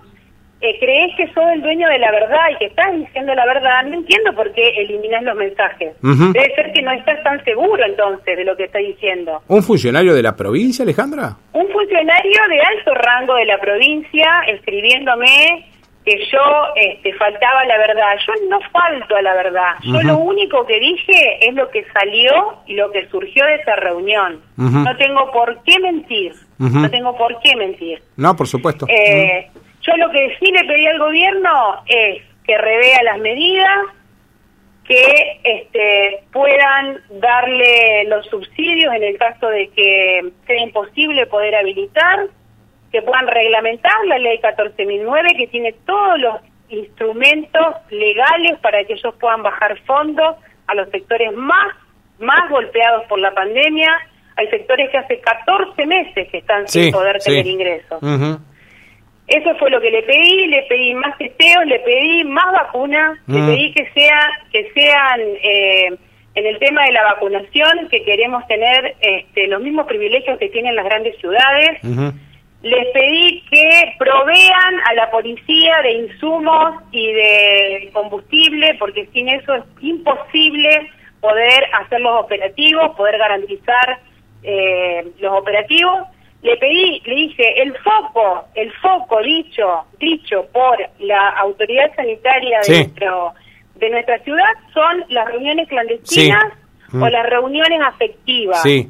eh, 0.61 0.77
crees 0.81 1.15
que 1.17 1.33
sos 1.33 1.45
el 1.53 1.63
dueño 1.63 1.89
de 1.89 1.99
la 1.99 2.11
verdad 2.11 2.51
y 2.53 2.57
que 2.57 2.65
estás 2.67 2.93
diciendo 2.97 3.33
la 3.35 3.47
verdad, 3.47 3.85
no 3.85 3.95
entiendo 3.95 4.33
por 4.35 4.53
qué 4.53 4.69
eliminas 4.77 5.23
los 5.23 5.37
mensajes. 5.37 5.95
Debe 6.03 6.55
ser 6.55 6.73
que 6.73 6.83
no 6.83 6.93
estás 6.93 7.23
tan 7.23 7.43
seguro 7.45 7.85
entonces 7.85 8.37
de 8.37 8.45
lo 8.45 8.57
que 8.57 8.65
estás 8.65 8.83
diciendo. 8.83 9.43
¿Un 9.47 9.63
funcionario 9.63 10.15
de 10.15 10.23
la 10.23 10.35
provincia, 10.35 10.83
Alejandra? 10.83 11.37
Un 11.53 11.69
funcionario 11.69 12.41
de 12.49 12.61
alto 12.61 12.95
rango 12.95 13.35
de 13.37 13.45
la 13.45 13.59
provincia 13.59 14.29
escribiéndome 14.49 15.65
que 16.05 16.27
yo 16.33 16.41
este, 16.75 17.13
faltaba 17.15 17.65
la 17.67 17.79
verdad. 17.79 18.17
Yo 18.27 18.49
no 18.49 18.59
falto 18.73 19.15
a 19.15 19.23
la 19.23 19.35
verdad. 19.35 19.75
Yo 19.83 20.03
lo 20.03 20.19
único 20.19 20.67
que 20.67 20.81
dije 20.81 21.47
es 21.47 21.55
lo 21.55 21.69
que 21.71 21.85
salió 21.93 22.63
y 22.67 22.75
lo 22.75 22.91
que 22.91 23.07
surgió 23.09 23.45
de 23.45 23.57
esa 23.57 23.77
reunión. 23.77 24.41
No 24.57 24.97
tengo 24.97 25.31
por 25.31 25.63
qué 25.63 25.79
mentir. 25.79 26.33
No 26.59 26.91
tengo 26.91 27.17
por 27.17 27.39
qué 27.41 27.55
mentir. 27.57 28.03
No, 28.17 28.35
por 28.35 28.49
supuesto. 28.49 28.87
Eh, 28.89 29.51
yo 29.91 29.97
lo 29.97 30.11
que 30.11 30.37
sí 30.39 30.51
le 30.53 30.65
pedí 30.65 30.87
al 30.87 30.99
gobierno 30.99 31.83
es 31.87 32.23
que 32.45 32.59
revea 32.59 33.03
las 33.05 33.19
medidas, 33.19 33.87
que 34.85 35.41
este, 35.45 36.23
puedan 36.33 36.99
darle 37.21 38.05
los 38.05 38.25
subsidios 38.27 38.95
en 38.95 39.03
el 39.05 39.19
caso 39.19 39.49
de 39.49 39.69
que 39.69 40.33
sea 40.47 40.63
imposible 40.63 41.27
poder 41.27 41.55
habilitar, 41.57 42.27
que 42.91 43.03
puedan 43.03 43.27
reglamentar 43.27 43.93
la 44.07 44.19
ley 44.19 44.39
14.009, 44.41 45.37
que 45.37 45.47
tiene 45.49 45.75
todos 45.85 46.19
los 46.19 46.37
instrumentos 46.71 47.77
legales 47.91 48.59
para 48.63 48.83
que 48.85 48.95
ellos 48.95 49.15
puedan 49.21 49.43
bajar 49.43 49.79
fondos 49.87 50.37
a 50.67 50.75
los 50.75 50.89
sectores 50.91 51.33
más, 51.35 51.75
más 52.19 52.49
golpeados 52.51 53.05
por 53.09 53.19
la 53.19 53.33
pandemia. 53.35 53.91
Hay 54.37 54.49
sectores 54.49 54.89
que 54.91 54.99
hace 54.99 55.21
14 55.21 55.87
meses 55.87 56.29
que 56.31 56.39
están 56.39 56.67
Sí, 56.69 56.85
sin 56.85 56.93
poder 56.93 57.21
sí. 57.21 57.31
tener 57.31 57.47
ingresos. 57.47 58.01
Eso 59.29 59.55
fue 59.57 59.71
lo 59.71 59.81
que 59.81 59.91
le 59.91 60.03
pedí, 60.03 60.47
le 60.47 60.63
pedí 60.63 60.95
más 60.95 61.17
testeos, 61.19 61.67
le 61.67 61.79
pedí 61.81 62.25
más 62.25 62.51
vacunas, 62.53 63.19
le 63.27 63.39
Mm. 63.41 63.47
pedí 63.47 63.73
que 63.75 63.89
sea 63.95 64.21
que 64.53 64.71
sean 64.75 65.21
eh, 65.43 65.89
en 66.35 66.47
el 66.47 66.59
tema 66.59 66.85
de 66.87 66.93
la 66.93 67.03
vacunación 67.05 67.89
que 67.91 68.03
queremos 68.05 68.47
tener 68.47 68.95
este, 69.01 69.47
los 69.49 69.61
mismos 69.61 69.87
privilegios 69.87 70.39
que 70.39 70.49
tienen 70.49 70.77
las 70.77 70.85
grandes 70.87 71.17
ciudades. 71.19 71.79
Les 72.63 72.87
pedí 72.89 73.43
que 73.51 73.95
provean 73.99 74.75
a 74.89 74.95
la 74.95 75.11
policía 75.11 75.77
de 75.83 75.93
insumos 75.93 76.83
y 76.91 77.13
de 77.13 77.91
combustible, 77.93 78.75
porque 78.81 79.07
sin 79.13 79.29
eso 79.29 79.55
es 79.55 79.65
imposible 79.81 80.91
poder 81.21 81.65
hacer 81.81 82.01
los 82.01 82.25
operativos, 82.25 82.97
poder 82.97 83.19
garantizar 83.19 83.99
eh, 84.43 85.05
los 85.21 85.33
operativos. 85.39 86.07
Le 86.43 86.57
pedí, 86.57 87.03
le 87.05 87.15
dije, 87.15 87.63
el 87.63 87.77
foco, 87.79 88.45
el 88.55 88.73
foco 88.75 89.21
dicho, 89.23 89.85
dicho 89.99 90.47
por 90.53 90.79
la 91.01 91.31
autoridad 91.31 91.95
sanitaria 91.97 92.61
de, 92.61 92.75
nuestro, 92.75 93.35
de 93.75 93.91
nuestra 93.91 94.19
ciudad 94.21 94.53
son 94.73 95.05
las 95.09 95.27
reuniones 95.27 95.69
clandestinas 95.69 96.53
o 96.93 96.97
mm. 96.97 97.09
las 97.09 97.27
reuniones 97.29 97.81
afectivas. 97.85 98.63
Sí. 98.63 98.89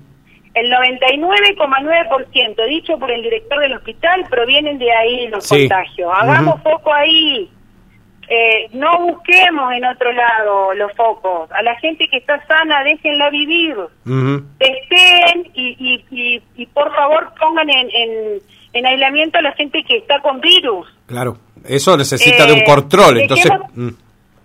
El 0.54 0.70
99,9% 0.72 2.68
dicho 2.68 2.98
por 2.98 3.10
el 3.10 3.22
director 3.22 3.60
del 3.60 3.74
hospital 3.74 4.26
provienen 4.28 4.78
de 4.78 4.92
ahí 4.92 5.28
los 5.28 5.48
contagios. 5.48 6.10
Hagamos 6.14 6.60
foco 6.62 6.92
ahí. 6.92 7.50
Eh, 8.30 8.68
no 8.72 8.98
busquemos 9.00 9.72
en 9.72 9.84
otro 9.86 10.12
lado 10.12 10.74
los 10.74 10.92
focos. 10.92 11.50
A 11.52 11.62
la 11.62 11.74
gente 11.76 12.06
que 12.10 12.18
está 12.18 12.44
sana, 12.46 12.84
déjenla 12.84 13.30
vivir. 13.30 13.76
Estén 14.58 15.50
y, 15.54 16.04
y, 16.10 16.42
y, 16.56 16.66
por 16.66 16.94
favor 16.94 17.32
pongan 17.40 17.70
en, 17.70 17.88
en, 18.74 18.86
aislamiento 18.86 19.38
a 19.38 19.42
la 19.42 19.52
gente 19.52 19.82
que 19.82 19.96
está 19.98 20.20
con 20.20 20.40
virus. 20.40 20.86
Claro, 21.06 21.38
eso 21.64 21.96
necesita 21.96 22.46
de 22.46 22.52
un 22.52 22.58
eh, 22.60 22.64
control. 22.64 23.20
Entonces. 23.20 23.50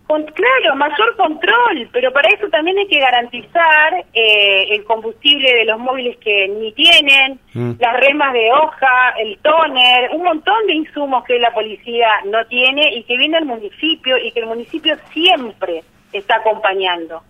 Mm 0.08 0.26
claro, 0.34 0.76
mayor 0.76 1.16
control, 1.16 1.90
pero 1.92 2.12
para 2.12 2.30
eso 2.30 2.48
también 2.50 2.78
hay 2.78 2.88
que 2.88 3.00
garantizar 3.00 4.06
eh, 4.14 4.68
el 4.72 4.84
combustible 4.84 5.54
de 5.54 5.66
los 5.66 5.80
móviles 5.80 6.18
que 6.18 6.48
ni 6.50 6.72
tienen, 6.74 7.40
mm. 7.54 7.74
las 7.80 8.00
remas 8.00 8.34
de 8.34 8.52
hoja, 8.52 9.14
el 9.20 9.38
tóner, 9.40 10.12
un 10.12 10.24
montón 10.24 10.68
de 10.68 10.74
insumos 10.74 11.24
que 11.24 11.40
la 11.40 11.54
policía 11.54 12.08
no 12.26 12.46
tiene 12.46 12.94
y 12.96 13.04
que 13.04 13.18
viene 13.18 13.38
al 13.38 13.46
municipio 13.46 14.18
y 14.18 14.32
que 14.32 14.42
el 14.42 14.48
municipio 14.48 14.96
siempre 15.12 15.84
está 16.12 16.36
acompañando. 16.38 17.24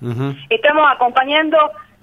Estamos 0.49 0.91
acompañando 0.91 1.57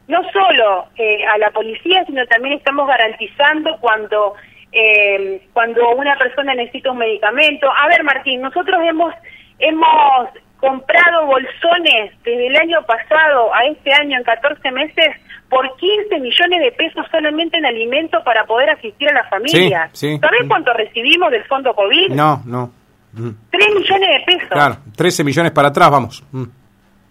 no 0.09 0.21
solo 0.33 0.87
eh, 0.97 1.25
a 1.27 1.37
la 1.39 1.50
policía, 1.50 2.05
sino 2.07 2.27
también 2.27 2.55
estamos 2.55 2.87
garantizando 2.89 3.77
cuando 3.81 4.35
eh, 4.73 5.43
cuando 5.53 5.91
una 5.91 6.17
persona 6.17 6.55
necesita 6.55 6.93
un 6.93 6.99
medicamento. 6.99 7.69
A 7.71 7.89
ver, 7.89 8.03
Martín, 8.03 8.41
nosotros 8.41 8.81
hemos 8.83 9.12
hemos 9.59 10.31
comprado 10.61 11.26
bolsones 11.26 12.12
desde 12.23 12.47
el 12.47 12.57
año 12.57 12.83
pasado 12.87 13.52
a 13.55 13.64
este 13.64 13.93
año 13.93 14.19
en 14.19 14.25
14 14.25 14.71
meses 14.71 15.17
por 15.49 15.76
15 15.76 16.21
millones 16.21 16.61
de 16.61 16.73
pesos 16.73 17.05
solamente 17.11 17.59
en 17.59 17.67
alimentos 17.67 18.23
para 18.23 18.45
poder 18.45 18.71
asistir 18.71 19.09
a 19.09 19.14
las 19.14 19.29
familias. 19.29 19.90
¿Sabés 19.93 20.47
cuánto 20.49 20.73
recibimos 20.75 21.31
del 21.31 21.45
fondo 21.45 21.75
COVID? 21.75 22.11
No, 22.11 22.43
no. 22.47 22.73
3 23.12 23.25
mm. 23.25 23.75
millones 23.75 24.09
de 24.09 24.25
pesos. 24.25 24.49
Claro, 24.50 24.76
13 24.97 25.25
millones 25.25 25.52
para 25.52 25.69
atrás, 25.69 25.90
vamos. 25.90 26.25
Mm. 26.31 26.45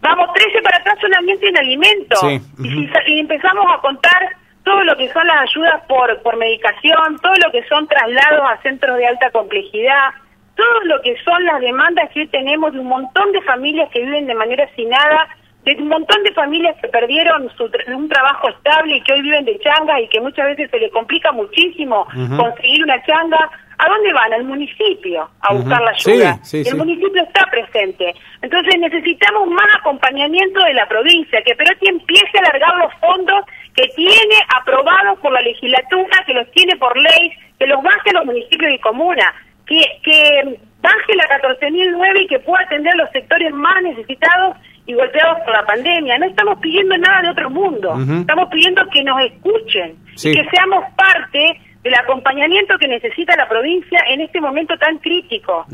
Vamos, 0.01 0.34
13 0.34 0.62
para 0.62 0.77
atrás 0.77 0.98
solamente 1.01 1.50
en 1.50 1.58
alimentos. 1.58 2.24
y, 2.24 2.39
si, 2.39 2.89
y 3.08 3.20
empezamos 3.20 3.65
a 3.75 3.82
contar 3.82 4.29
todo 4.63 4.84
lo 4.84 4.96
que 4.96 5.12
son 5.12 5.25
las 5.27 5.41
ayudas 5.50 5.82
por, 5.88 6.22
por 6.22 6.38
medicación, 6.38 7.20
todo 7.22 7.34
lo 7.46 7.51
que 7.51 7.68
son 7.68 7.88
traslados 7.88 8.48
a 8.50 8.62
centros 8.62 8.98
de 8.98 9.08
alta 9.08 9.32
complejidad, 9.32 10.12
todo 10.60 10.80
lo 10.84 11.01
que 11.01 11.16
son 11.24 11.46
las 11.46 11.62
demandas 11.62 12.10
que 12.13 12.22
hoy 12.22 12.28
tenemos 12.28 12.74
de 12.74 12.80
un 12.80 12.88
montón 12.88 13.32
de 13.32 13.42
familias 13.44 13.89
que 13.92 14.04
viven 14.04 14.28
de 14.28 14.36
manera 14.36 14.68
nada, 14.88 15.28
de 15.63 15.75
un 15.75 15.88
montón 15.88 16.22
de 16.24 16.34
familias 16.34 16.75
que 16.82 16.89
perdieron 16.89 17.50
su 17.56 17.72
un 17.96 18.10
trabajo 18.10 18.50
estable 18.50 18.98
y 18.98 19.01
que 19.01 19.13
hoy 19.13 19.22
viven 19.22 19.46
de 19.46 19.58
changa 19.60 20.01
y 20.01 20.10
que 20.10 20.20
muchas 20.20 20.48
veces 20.48 20.70
se 20.70 20.80
les 20.80 20.92
complica 20.92 21.32
muchísimo 21.32 22.06
conseguir 22.36 22.84
una 22.84 23.01
changa. 23.06 23.50
¿A 23.82 23.88
dónde 23.88 24.12
van? 24.12 24.34
Al 24.34 24.44
municipio 24.44 25.30
a 25.39 25.54
buscar 25.54 25.82
la 25.82 25.92
ayuda. 25.92 26.38
el 26.51 26.75
municipio 26.75 27.24
está 27.24 27.46
presente. 27.50 28.13
Entonces 28.42 28.78
necesitamos 28.78 29.48
más 29.48 29.68
acompañamiento 29.80 30.60
de 30.60 30.74
la 30.74 30.86
provincia, 30.89 31.42
que 31.46 31.56
Perotti 31.56 31.88
empiece 31.88 32.38
a 32.38 32.42
alargar 32.42 32.75
los 32.75 32.94
fondos 32.96 33.46
que 33.74 33.88
tiene 33.96 34.36
aprobados 34.54 35.18
por 35.20 35.32
la 35.32 35.42
legislatura, 35.42 36.24
que 36.28 36.34
los 36.34 36.51
tiene 36.51 36.75
por 36.75 36.98
ley, 36.98 37.32
que 37.58 37.68
los 37.68 37.82
baje 37.82 38.10
a 38.10 38.20
los 38.20 38.25
municipios 38.25 38.74
y 38.74 38.80
comunas 38.80 39.34
que, 39.70 39.82
que 40.04 40.60
baje 40.82 41.16
la 41.16 41.26
14.009 41.40 42.24
y 42.24 42.28
que 42.28 42.40
pueda 42.40 42.64
atender 42.66 42.94
a 42.94 42.98
los 42.98 43.12
sectores 43.12 43.54
más 43.54 43.84
necesitados 43.84 44.58
y 44.88 44.94
golpeados 44.96 45.38
por 45.46 45.54
la 45.54 45.64
pandemia. 45.66 46.18
No 46.18 46.26
estamos 46.26 46.58
pidiendo 46.60 46.98
nada 46.98 47.22
de 47.22 47.30
otro 47.30 47.50
mundo, 47.52 47.96
estamos 48.22 48.50
pidiendo 48.50 48.82
que 48.92 49.04
nos 49.04 49.22
escuchen 49.22 49.96
y 50.18 50.32
que 50.34 50.50
seamos 50.50 50.84
parte 50.98 51.62
del 51.84 51.94
acompañamiento 51.94 52.74
que 52.78 52.88
necesita 52.88 53.36
la 53.38 53.48
provincia 53.48 54.00
en 54.12 54.22
este 54.22 54.42
momento 54.42 54.74
tan 54.78 54.98
crítico. 54.98 55.66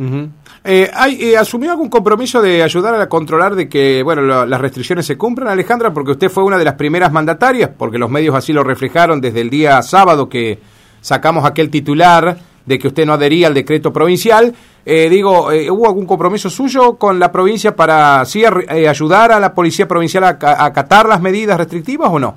Eh, 0.64 0.92
¿hay, 0.94 1.32
eh, 1.32 1.38
¿Asumió 1.38 1.72
algún 1.72 1.90
compromiso 1.90 2.42
de 2.42 2.62
ayudar 2.62 3.00
a 3.00 3.08
controlar 3.08 3.56
de 3.56 3.70
que 3.70 4.04
bueno 4.04 4.46
las 4.46 4.62
restricciones 4.62 5.06
se 5.06 5.18
cumplan, 5.18 5.48
Alejandra? 5.48 5.94
Porque 5.94 6.12
usted 6.12 6.30
fue 6.30 6.44
una 6.44 6.58
de 6.58 6.66
las 6.66 6.76
primeras 6.76 7.12
mandatarias, 7.12 7.72
porque 7.76 7.98
los 7.98 8.10
medios 8.10 8.36
así 8.36 8.52
lo 8.52 8.64
reflejaron 8.64 9.22
desde 9.22 9.42
el 9.42 9.50
día 9.50 9.82
sábado 9.82 10.28
que 10.28 10.60
sacamos 11.00 11.46
aquel 11.46 11.70
titular 11.70 12.36
de 12.66 12.80
que 12.80 12.88
usted 12.88 13.06
no 13.06 13.14
adhería 13.14 13.48
al 13.48 13.54
decreto 13.54 13.94
provincial. 13.94 14.54
Eh, 14.86 15.10
digo, 15.10 15.52
eh, 15.52 15.70
¿hubo 15.70 15.88
algún 15.88 16.06
compromiso 16.06 16.50
suyo 16.50 16.98
con 16.98 17.20
la 17.20 17.32
provincia 17.32 17.76
para 17.76 18.24
sí 18.26 18.44
eh, 18.44 18.88
ayudar 18.88 19.32
a 19.32 19.40
la 19.40 19.54
policía 19.54 19.88
provincial 19.88 20.24
a, 20.24 20.38
acatar 20.66 21.08
las 21.08 21.22
medidas 21.22 21.58
restrictivas 21.58 22.10
o 22.12 22.20
no? 22.20 22.36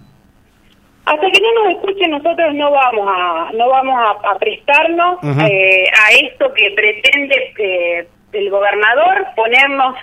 Hasta 1.04 1.26
que 1.30 1.40
no 1.40 1.64
nos 1.64 1.74
escuchen 1.74 2.10
nosotros 2.10 2.54
no 2.54 2.70
vamos 2.70 3.08
a 3.08 3.50
no 3.54 3.68
vamos 3.70 3.96
a, 3.98 4.38
prestarnos 4.38 5.18
a 5.22 6.12
esto 6.22 6.52
que 6.54 6.70
pretende 6.76 8.04
el 8.32 8.50
gobernador 8.50 9.26
ponernos 9.34 9.96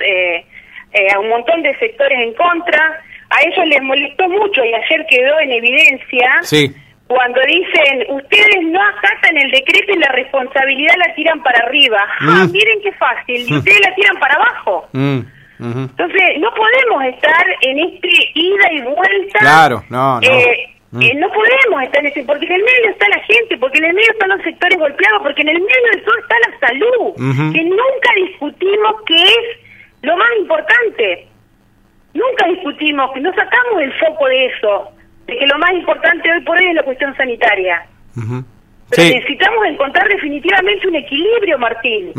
a 1.13 1.19
un 1.19 1.29
montón 1.29 1.61
de 1.61 1.77
sectores 1.77 2.17
en 2.19 2.33
contra. 2.33 3.01
A 3.29 3.41
ellos 3.41 3.67
les 3.67 3.83
molestó 3.83 4.27
mucho 4.29 4.63
y 4.65 4.73
ayer 4.73 5.05
quedó 5.07 5.39
en 5.41 5.51
evidencia. 5.51 6.29
Sí 6.41 6.73
cuando 7.07 7.39
dicen 7.41 8.05
ustedes 8.09 8.63
no 8.63 8.81
acatan 8.81 9.37
el 9.37 9.51
decreto 9.51 9.93
y 9.93 9.99
la 9.99 10.09
responsabilidad 10.09 10.95
la 10.97 11.13
tiran 11.13 11.41
para 11.43 11.59
arriba. 11.59 11.99
Ah, 12.21 12.45
mm. 12.47 12.51
miren 12.51 12.81
qué 12.81 12.91
fácil, 12.93 13.47
y 13.47 13.53
mm. 13.53 13.57
ustedes 13.57 13.79
la 13.81 13.95
tiran 13.95 14.19
para 14.19 14.35
abajo. 14.35 14.87
Mm, 14.93 15.19
Entonces, 15.59 16.23
no 16.39 16.51
podemos 16.53 17.03
estar 17.15 17.45
en 17.61 17.79
este 17.79 18.09
ida 18.33 18.73
y 18.73 18.81
vuelta. 18.81 19.39
Claro, 19.39 19.83
no, 19.89 20.19
no. 20.19 20.27
Eh, 20.27 20.75
eh, 21.01 21.13
no 21.15 21.29
podemos 21.29 21.83
estar 21.83 21.99
en 21.99 22.07
ese, 22.07 22.23
porque 22.23 22.45
en 22.45 22.53
el 22.53 22.63
medio 22.63 22.91
está 22.91 23.07
la 23.09 23.19
gente, 23.19 23.57
porque 23.57 23.77
en 23.79 23.85
el 23.85 23.93
medio 23.93 24.11
están 24.11 24.29
los 24.29 24.41
sectores 24.41 24.79
golpeados, 24.79 25.21
porque 25.23 25.41
en 25.41 25.49
el 25.49 25.59
medio 25.59 25.91
de 25.91 25.97
todo 25.99 26.15
está 26.17 26.35
la 26.39 26.67
salud, 26.67 27.53
que 27.53 27.63
nunca 27.63 28.09
discutimos 28.15 28.95
qué 29.05 29.23
es 29.23 29.59
lo 30.01 30.17
más 30.17 30.29
importante. 30.39 31.27
Nunca 32.13 32.47
discutimos, 32.47 33.11
no 33.17 33.29
sacamos 33.33 33.81
el 33.81 33.93
foco 33.99 34.25
de 34.27 34.45
eso 34.45 34.94
de 35.27 35.37
que 35.37 35.47
lo 35.47 35.57
más 35.57 35.71
importante 35.73 36.29
hoy 36.31 36.41
por 36.43 36.57
hoy 36.57 36.69
es 36.69 36.75
la 36.75 36.83
cuestión 36.83 37.15
sanitaria. 37.15 37.85
necesitamos 38.97 39.65
encontrar 39.67 40.07
definitivamente 40.09 40.87
un 40.87 40.95
equilibrio, 40.95 41.57
Martín. 41.57 42.11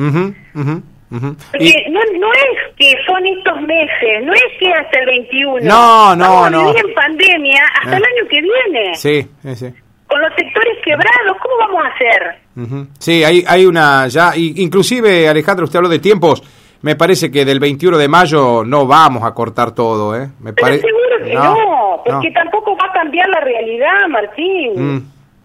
Porque 1.08 1.86
no, 1.90 2.00
no 2.18 2.32
es 2.32 2.76
que 2.76 2.94
son 3.06 3.24
estos 3.26 3.60
meses, 3.62 4.24
no 4.24 4.32
es 4.32 4.42
que 4.58 4.72
hasta 4.72 4.98
el 5.00 5.06
21. 5.06 5.60
No, 5.62 6.16
no, 6.16 6.24
Vamos 6.24 6.50
no. 6.50 6.70
en 6.76 6.94
pandemia 6.94 7.62
hasta 7.80 7.96
el 7.96 8.02
eh. 8.02 8.06
año 8.06 8.28
que 8.28 8.40
viene. 8.42 8.94
Sí, 8.96 9.28
sí. 9.54 9.72
Con 10.08 10.20
los 10.20 10.32
sectores 10.36 10.78
quebrados, 10.84 11.36
¿cómo 11.42 11.56
vamos 11.58 11.84
a 11.84 11.88
hacer? 11.94 12.88
Sí, 12.98 13.22
hay, 13.22 13.44
hay 13.46 13.66
una 13.66 14.08
ya, 14.08 14.32
inclusive 14.36 15.28
Alejandro, 15.28 15.64
usted 15.64 15.76
habló 15.78 15.88
de 15.88 15.98
tiempos. 15.98 16.42
Me 16.82 16.94
parece 16.94 17.30
que 17.30 17.44
del 17.44 17.58
21 17.58 17.98
de 17.98 18.08
mayo 18.08 18.64
no 18.64 18.86
vamos 18.86 19.24
a 19.24 19.32
cortar 19.32 19.72
todo, 19.74 20.14
¿eh? 20.14 20.28
Me 20.40 20.52
Pero 20.52 20.76
seguro 20.76 21.24
que 21.24 21.34
no, 21.34 22.02
porque 22.04 22.30
tampoco 22.30 22.65
a 22.65 22.65
cambiar 22.96 23.28
la 23.28 23.40
realidad, 23.40 24.08
Martín. 24.08 24.72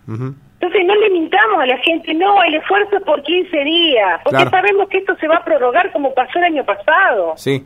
Mm, 0.07 0.33
Entonces 0.59 0.81
no 0.85 0.95
le 0.95 1.09
mintamos 1.09 1.59
a 1.59 1.65
la 1.65 1.77
gente, 1.79 2.13
no, 2.13 2.41
el 2.43 2.55
esfuerzo 2.55 2.97
es 2.97 3.03
por 3.03 3.21
15 3.21 3.57
días, 3.63 4.21
porque 4.23 4.49
sabemos 4.49 4.87
que 4.89 4.99
esto 4.99 5.15
se 5.19 5.27
va 5.27 5.37
a 5.37 5.43
prorrogar 5.43 5.91
como 5.91 6.13
pasó 6.13 6.39
el 6.39 6.45
año 6.45 6.63
pasado. 6.63 7.33
Sí. 7.35 7.63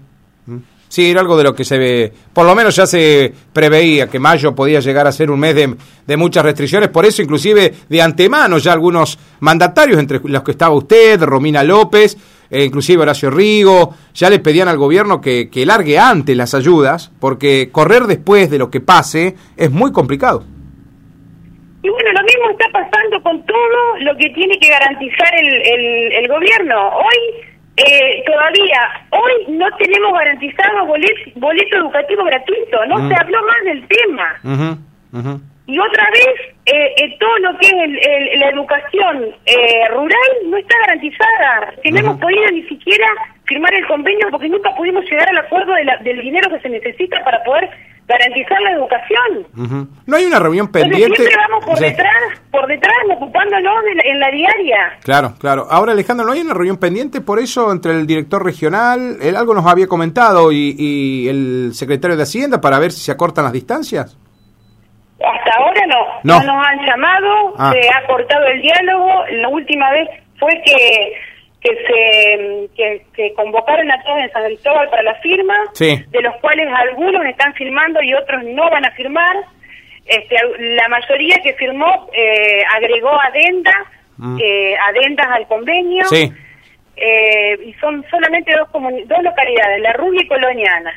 Mm. 0.48 0.58
Sí, 0.88 1.12
era 1.12 1.22
algo 1.22 1.36
de 1.36 1.44
lo 1.44 1.54
que 1.54 1.66
se 1.66 1.78
ve, 1.78 2.14
por 2.32 2.46
lo 2.46 2.56
menos 2.56 2.76
ya 2.76 2.86
se 2.86 3.34
preveía 3.52 4.08
que 4.08 4.20
mayo 4.20 4.56
podía 4.56 4.80
llegar 4.80 5.08
a 5.08 5.12
ser 5.12 5.30
un 5.30 5.40
mes 5.40 5.56
de, 5.56 5.76
de, 6.06 6.18
muchas 6.18 6.44
restricciones, 6.44 6.90
por 6.90 7.06
eso 7.06 7.22
inclusive 7.22 7.74
de 7.90 8.02
antemano 8.02 8.60
ya 8.60 8.72
algunos 8.72 9.18
mandatarios, 9.40 10.00
entre 10.00 10.22
los 10.24 10.44
que 10.44 10.52
estaba 10.52 10.74
usted, 10.74 11.22
Romina 11.22 11.64
López, 11.64 12.16
eh, 12.50 12.64
inclusive 12.64 13.02
Horacio 13.02 13.30
Rigo, 13.30 13.94
ya 14.14 14.30
le 14.30 14.40
pedían 14.40 14.68
al 14.68 14.78
gobierno 14.78 15.22
que, 15.22 15.50
que 15.50 15.66
largue 15.66 16.00
antes 16.00 16.36
las 16.36 16.54
ayudas, 16.54 17.12
porque 17.20 17.70
correr 17.72 18.04
después 18.04 18.50
de 18.50 18.58
lo 18.58 18.70
que 18.70 18.82
pase 18.82 19.36
es 19.58 19.72
muy 19.72 19.92
complicado. 19.92 20.44
Y 21.86 21.90
bueno, 21.90 22.12
lo 22.14 22.24
mismo 22.24 22.50
está 22.50 22.68
pasando 22.72 23.22
con 23.22 23.46
todo 23.46 23.98
lo 24.00 24.18
que 24.18 24.30
tiene 24.32 24.58
que 24.58 24.70
garantizar 24.70 25.30
el, 25.38 26.14
el, 26.14 26.28
gobierno. 26.28 26.90
Hoy, 26.98 27.46
eh, 27.78 28.24
todavía, 28.26 29.06
hoy 29.12 29.54
no 29.56 29.68
tenemos 29.78 30.12
garantizado 30.14 30.88
boleto, 30.88 31.78
educativo 31.78 32.24
gratuito, 32.24 32.86
no 32.88 33.08
se 33.08 33.16
habló 33.16 33.38
más 33.44 33.64
del 33.66 33.88
tema. 33.88 35.46
Y 35.68 35.80
otra 35.80 36.08
vez, 36.12 36.56
eh, 36.66 36.94
eh, 36.98 37.18
todo 37.20 37.38
lo 37.40 37.58
que 37.58 37.68
es 37.68 38.40
la 38.40 38.50
educación 38.50 39.36
eh, 39.46 39.88
rural 39.90 40.30
no 40.46 40.58
está 40.58 40.78
garantizada, 40.80 41.74
que 41.82 41.92
no 41.92 42.00
hemos 42.00 42.20
podido 42.20 42.52
ni 42.52 42.64
siquiera 42.64 43.08
firmar 43.46 43.74
el 43.74 43.88
convenio 43.88 44.28
porque 44.30 44.50
nunca 44.50 44.76
pudimos 44.76 45.04
llegar 45.06 45.28
al 45.30 45.38
acuerdo 45.40 45.74
del 46.02 46.22
dinero 46.22 46.50
que 46.50 46.60
se 46.60 46.70
necesita 46.70 47.24
para 47.24 47.44
poder 47.44 47.70
garantizar 48.08 48.62
la 48.62 48.72
educación. 48.74 49.92
No 50.06 50.16
hay 50.16 50.26
una 50.26 50.40
reunión 50.40 50.68
pendiente. 50.68 51.16
siempre 51.16 51.36
vamos 51.50 51.66
por 51.66 51.80
detrás, 51.80 52.24
por 52.52 52.68
detrás, 52.68 52.96
ocupándonos 53.16 53.74
en 54.04 54.20
la 54.20 54.30
diaria. 54.30 55.00
Claro, 55.04 55.34
claro. 55.40 55.68
Ahora, 55.70 55.94
Alejandro, 55.94 56.26
¿no 56.26 56.34
hay 56.34 56.42
una 56.42 56.54
reunión 56.54 56.78
pendiente 56.78 57.22
por 57.22 57.40
eso 57.40 57.72
entre 57.72 57.94
el 57.94 58.06
director 58.06 58.44
regional? 58.44 59.18
Él 59.22 59.36
algo 59.36 59.54
nos 59.56 59.66
había 59.66 59.88
comentado 59.88 60.52
y, 60.52 61.28
el 61.28 61.72
secretario 61.74 62.16
de 62.16 62.24
Hacienda 62.24 62.62
para 62.62 62.78
ver 62.78 62.92
si 62.92 63.02
se 63.02 63.12
acortan 63.12 63.46
las 63.46 63.54
distancias. 63.54 64.18
Hasta 65.24 65.58
ahora 65.58 65.82
no. 65.88 66.06
No, 66.24 66.44
nos 66.44 66.68
han 66.68 66.86
llamado, 66.86 67.54
ah. 67.58 67.72
se 67.74 67.90
ha 67.90 68.06
cortado 68.06 68.46
el 68.48 68.62
diálogo. 68.62 69.26
La 69.32 69.48
última 69.48 69.92
vez 69.92 70.10
fue 70.38 70.62
que 70.64 71.14
que 71.66 72.70
se 72.76 73.04
que, 73.16 73.34
convocaron 73.34 73.90
a 73.92 74.04
todos 74.04 74.20
en 74.20 74.32
San 74.32 74.46
Cristóbal 74.46 74.88
para 74.90 75.02
la 75.02 75.16
firma, 75.16 75.56
de 75.80 76.22
los 76.22 76.36
cuales 76.36 76.68
algunos 76.72 77.26
están 77.26 77.54
firmando 77.56 78.02
y 78.04 78.14
otros 78.14 78.44
no 78.44 78.70
van 78.70 78.86
a 78.86 78.92
firmar. 78.92 79.36
Este, 80.06 80.36
la 80.60 80.88
mayoría 80.88 81.38
que 81.42 81.54
firmó 81.54 82.08
eh, 82.14 82.62
agregó 82.76 83.20
adendas, 83.20 83.88
mm. 84.18 84.38
eh, 84.40 84.76
adendas 84.78 85.28
al 85.32 85.48
convenio. 85.48 86.06
Eh, 86.98 87.58
y 87.66 87.74
son 87.74 88.06
solamente 88.10 88.54
dos, 88.56 88.70
dos 88.72 89.24
localidades, 89.24 89.82
La 89.82 89.94
Rubia 89.94 90.22
y 90.22 90.28
Coloniana. 90.28 90.94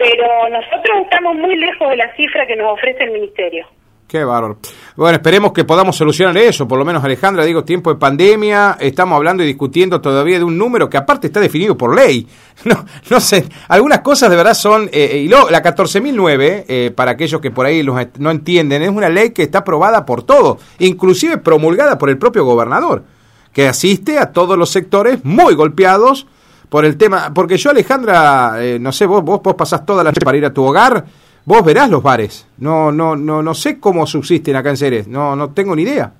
Pero 0.00 0.48
nosotros 0.48 0.96
estamos 1.02 1.36
muy 1.36 1.56
lejos 1.56 1.90
de 1.90 1.96
la 1.96 2.10
cifra 2.16 2.46
que 2.46 2.56
nos 2.56 2.72
ofrece 2.72 3.04
el 3.04 3.10
Ministerio. 3.10 3.66
Qué 4.08 4.24
bárbaro. 4.24 4.56
Bueno, 4.96 5.16
esperemos 5.16 5.52
que 5.52 5.64
podamos 5.64 5.94
solucionar 5.94 6.38
eso, 6.38 6.66
por 6.66 6.78
lo 6.78 6.86
menos 6.86 7.04
Alejandra, 7.04 7.44
digo, 7.44 7.64
tiempo 7.64 7.92
de 7.92 8.00
pandemia, 8.00 8.78
estamos 8.80 9.14
hablando 9.14 9.42
y 9.42 9.46
discutiendo 9.46 10.00
todavía 10.00 10.38
de 10.38 10.44
un 10.44 10.56
número 10.56 10.88
que 10.88 10.96
aparte 10.96 11.26
está 11.26 11.38
definido 11.38 11.76
por 11.76 11.94
ley. 11.94 12.26
No, 12.64 12.84
no 13.08 13.20
sé, 13.20 13.46
algunas 13.68 14.00
cosas 14.00 14.28
de 14.28 14.36
verdad 14.36 14.52
son, 14.52 14.90
eh, 14.92 15.22
y 15.24 15.28
luego 15.28 15.48
la 15.48 15.62
14.009, 15.62 16.64
eh, 16.68 16.92
para 16.94 17.12
aquellos 17.12 17.40
que 17.40 17.50
por 17.50 17.64
ahí 17.64 17.82
los, 17.82 17.96
no 18.18 18.30
entienden, 18.30 18.82
es 18.82 18.90
una 18.90 19.08
ley 19.08 19.30
que 19.30 19.42
está 19.42 19.60
aprobada 19.60 20.04
por 20.04 20.24
todo, 20.24 20.58
inclusive 20.78 21.38
promulgada 21.38 21.96
por 21.96 22.10
el 22.10 22.18
propio 22.18 22.44
gobernador, 22.44 23.04
que 23.52 23.66
asiste 23.66 24.18
a 24.18 24.32
todos 24.32 24.58
los 24.58 24.70
sectores 24.70 25.24
muy 25.24 25.54
golpeados 25.54 26.26
por 26.70 26.86
el 26.86 26.96
tema, 26.96 27.32
porque 27.34 27.58
yo 27.58 27.70
Alejandra, 27.70 28.54
eh, 28.58 28.78
no 28.80 28.92
sé, 28.92 29.04
vos, 29.04 29.22
vos, 29.22 29.42
vos 29.42 29.54
pasás 29.54 29.84
toda 29.84 30.02
la 30.02 30.10
noche 30.10 30.24
para 30.24 30.38
ir 30.38 30.46
a 30.46 30.54
tu 30.54 30.64
hogar, 30.64 31.04
Vos 31.44 31.64
verás 31.64 31.88
los 31.88 32.02
bares. 32.02 32.46
No, 32.58 32.92
no, 32.92 33.16
no, 33.16 33.42
no 33.42 33.54
sé 33.54 33.80
cómo 33.80 34.06
subsisten 34.06 34.56
acá 34.56 34.70
en 34.70 34.76
Ceres. 34.76 35.08
No, 35.08 35.34
no 35.34 35.52
tengo 35.54 35.74
ni 35.74 35.82
idea. 35.82 36.12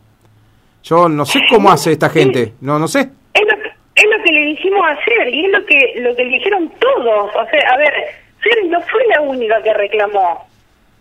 Yo 0.83 1.09
no 1.09 1.27
sé 1.27 1.41
cómo 1.49 1.71
hace 1.71 1.93
esta 1.93 2.09
gente. 2.09 2.55
No, 2.61 2.79
no 2.79 2.89
sé. 2.89 3.11
Es 3.35 3.43
lo, 3.43 3.55
es 3.95 4.05
lo 4.05 4.25
que 4.25 4.33
le 4.33 4.41
dijimos 4.47 4.81
hacer 4.89 5.29
y 5.29 5.45
es 5.45 5.53
lo 5.53 5.65
que, 5.67 5.93
lo 5.97 6.17
que 6.17 6.25
le 6.25 6.31
dijeron 6.31 6.73
todos. 6.79 7.31
O 7.37 7.47
sea, 7.51 7.71
a 7.71 7.77
ver, 7.77 7.93
Ceres 8.43 8.71
no 8.71 8.81
fue 8.81 9.07
la 9.09 9.21
única 9.21 9.63
que 9.63 9.75
reclamó. 9.75 10.49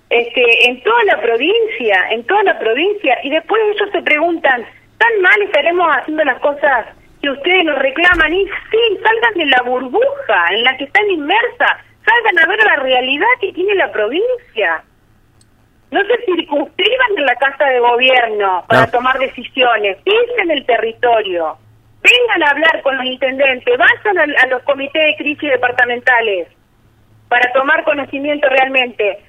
Este, 0.09 0.69
en 0.69 0.83
toda 0.83 1.03
la 1.05 1.21
provincia, 1.21 2.09
en 2.11 2.23
toda 2.25 2.43
la 2.43 2.59
provincia, 2.59 3.17
y 3.23 3.29
después 3.29 3.61
ellos 3.63 3.89
se 3.91 4.01
preguntan, 4.01 4.65
¿tan 4.97 5.21
mal 5.21 5.41
estaremos 5.43 5.87
haciendo 5.89 6.23
las 6.25 6.39
cosas 6.39 6.87
que 7.21 7.29
ustedes 7.29 7.65
nos 7.65 7.79
reclaman? 7.79 8.33
Y 8.33 8.45
sí, 8.45 8.99
salgan 9.03 9.33
de 9.35 9.45
la 9.45 9.61
burbuja 9.63 10.45
en 10.51 10.63
la 10.63 10.77
que 10.77 10.85
están 10.85 11.09
inmersas 11.09 11.77
salgan 12.09 12.39
a 12.39 12.47
ver 12.47 12.63
la 12.63 12.75
realidad 12.77 13.27
que 13.39 13.53
tiene 13.53 13.75
la 13.75 13.91
provincia. 13.91 14.83
No 15.91 16.01
se 16.01 16.17
circunscriban 16.25 17.17
en 17.17 17.25
la 17.25 17.35
Casa 17.35 17.65
de 17.65 17.79
Gobierno 17.79 18.63
para 18.67 18.87
tomar 18.87 19.17
decisiones, 19.17 19.97
piensen 20.03 20.51
el 20.51 20.65
territorio, 20.65 21.57
vengan 22.01 22.43
a 22.43 22.51
hablar 22.51 22.81
con 22.83 22.97
los 22.97 23.05
intendentes, 23.05 23.77
vayan 23.77 24.17
a, 24.19 24.47
los 24.47 24.61
comités 24.63 25.03
de 25.03 25.15
crisis 25.17 25.49
departamentales 25.49 26.47
para 27.27 27.51
tomar 27.53 27.83
conocimiento 27.83 28.47
realmente. 28.49 29.25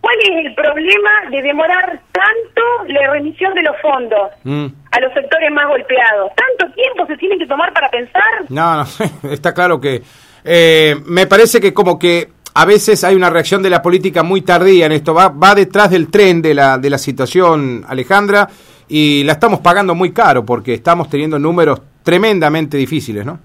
¿Cuál 0.00 0.16
es 0.20 0.46
el 0.46 0.54
problema 0.54 1.10
de 1.30 1.42
demorar 1.42 2.00
tanto 2.10 2.62
la 2.88 3.12
remisión 3.12 3.54
de 3.54 3.62
los 3.62 3.76
fondos 3.82 4.30
mm. 4.44 4.66
a 4.92 5.00
los 5.00 5.12
sectores 5.12 5.50
más 5.52 5.66
golpeados? 5.68 6.32
¿Tanto 6.34 6.74
tiempo 6.74 7.06
se 7.06 7.16
tiene 7.16 7.36
que 7.38 7.46
tomar 7.46 7.72
para 7.72 7.90
pensar? 7.90 8.44
No, 8.48 8.76
no, 8.76 8.84
está 9.30 9.52
claro 9.52 9.80
que 9.80 10.02
eh, 10.44 10.96
me 11.04 11.26
parece 11.26 11.60
que 11.60 11.74
como 11.74 11.98
que 11.98 12.28
a 12.54 12.64
veces 12.64 13.04
hay 13.04 13.14
una 13.14 13.30
reacción 13.30 13.62
de 13.62 13.70
la 13.70 13.82
política 13.82 14.22
muy 14.22 14.42
tardía 14.42 14.86
en 14.86 14.92
esto, 14.92 15.14
va, 15.14 15.28
va 15.28 15.54
detrás 15.54 15.90
del 15.90 16.10
tren 16.10 16.42
de 16.42 16.54
la, 16.54 16.78
de 16.78 16.90
la 16.90 16.98
situación, 16.98 17.84
Alejandra, 17.86 18.48
y 18.88 19.22
la 19.24 19.32
estamos 19.34 19.60
pagando 19.60 19.94
muy 19.94 20.12
caro 20.12 20.44
porque 20.44 20.74
estamos 20.74 21.08
teniendo 21.08 21.38
números 21.38 21.80
tremendamente 22.02 22.76
difíciles, 22.76 23.24
¿no? 23.24 23.38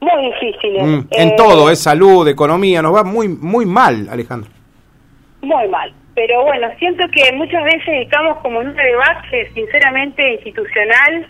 Muy 0.00 0.32
difíciles. 0.32 0.82
Mm, 0.82 1.06
en 1.10 1.28
eh, 1.28 1.34
todo, 1.36 1.70
es 1.70 1.78
salud, 1.78 2.28
economía, 2.28 2.82
nos 2.82 2.94
va 2.94 3.04
muy, 3.04 3.28
muy 3.28 3.64
mal, 3.64 4.08
Alejandra. 4.10 4.50
Muy 5.44 5.68
mal. 5.68 5.92
Pero 6.14 6.44
bueno, 6.44 6.68
siento 6.78 7.04
que 7.08 7.32
muchas 7.32 7.64
veces 7.64 8.02
estamos 8.02 8.38
como 8.38 8.62
en 8.62 8.68
un 8.68 8.76
debate 8.76 9.50
sinceramente 9.52 10.34
institucional 10.34 11.26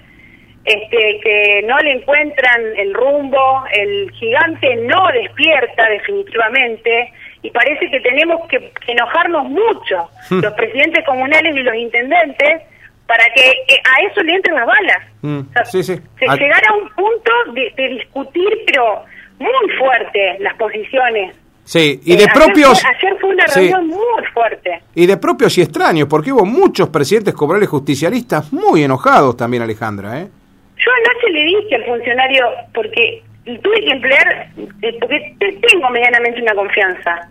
este, 0.64 1.20
que 1.22 1.62
no 1.66 1.78
le 1.80 1.92
encuentran 1.92 2.62
el 2.76 2.94
rumbo, 2.94 3.64
el 3.72 4.10
gigante 4.12 4.76
no 4.76 5.08
despierta 5.12 5.88
definitivamente 5.90 7.12
y 7.42 7.50
parece 7.50 7.90
que 7.90 8.00
tenemos 8.00 8.48
que, 8.48 8.72
enojarnos 8.86 9.44
mucho, 9.44 10.08
hmm. 10.30 10.40
los 10.40 10.52
presidentes 10.54 11.04
comunales 11.04 11.54
y 11.54 11.60
los 11.60 11.74
intendentes, 11.74 12.62
para 13.06 13.24
que 13.34 13.42
a 13.68 14.06
eso 14.10 14.22
le 14.22 14.34
entren 14.34 14.54
las 14.54 14.66
balas. 14.66 15.02
Hmm. 15.20 15.40
Se 15.66 15.82
llegar 15.82 16.62
a 16.70 16.74
un 16.74 16.88
punto 16.90 17.32
de, 17.52 17.88
discutir, 17.88 18.48
pero 18.66 19.04
muy 19.38 19.70
fuerte, 19.78 20.38
las 20.40 20.54
posiciones. 20.54 21.36
Sí, 21.64 22.00
y 22.04 22.16
de 22.16 22.24
eh, 22.24 22.28
propios... 22.32 22.82
Ayer 22.84 23.16
fue 23.18 23.30
una 23.30 23.44
reunión 23.46 23.88
muy 23.88 24.24
fuerte. 24.32 24.82
Y 24.94 25.06
de 25.06 25.16
propios 25.16 25.56
y 25.58 25.62
extraños, 25.62 26.08
porque 26.08 26.30
hubo 26.32 26.44
muchos 26.44 26.90
presidentes 26.90 27.34
comunales 27.34 27.68
justicialistas 27.68 28.52
muy 28.52 28.84
enojados 28.84 29.36
también, 29.36 29.62
Alejandra, 29.62 30.20
¿eh? 30.20 30.28
Yo 30.76 30.90
anoche 30.90 31.30
le 31.30 31.44
dije 31.44 31.74
al 31.76 31.84
funcionario, 31.84 32.46
porque 32.74 33.22
tuve 33.44 33.80
que 33.80 33.90
emplear, 33.90 34.48
eh, 34.82 34.96
porque 35.00 35.36
tengo 35.38 35.90
medianamente 35.90 36.42
una 36.42 36.54
confianza. 36.54 37.28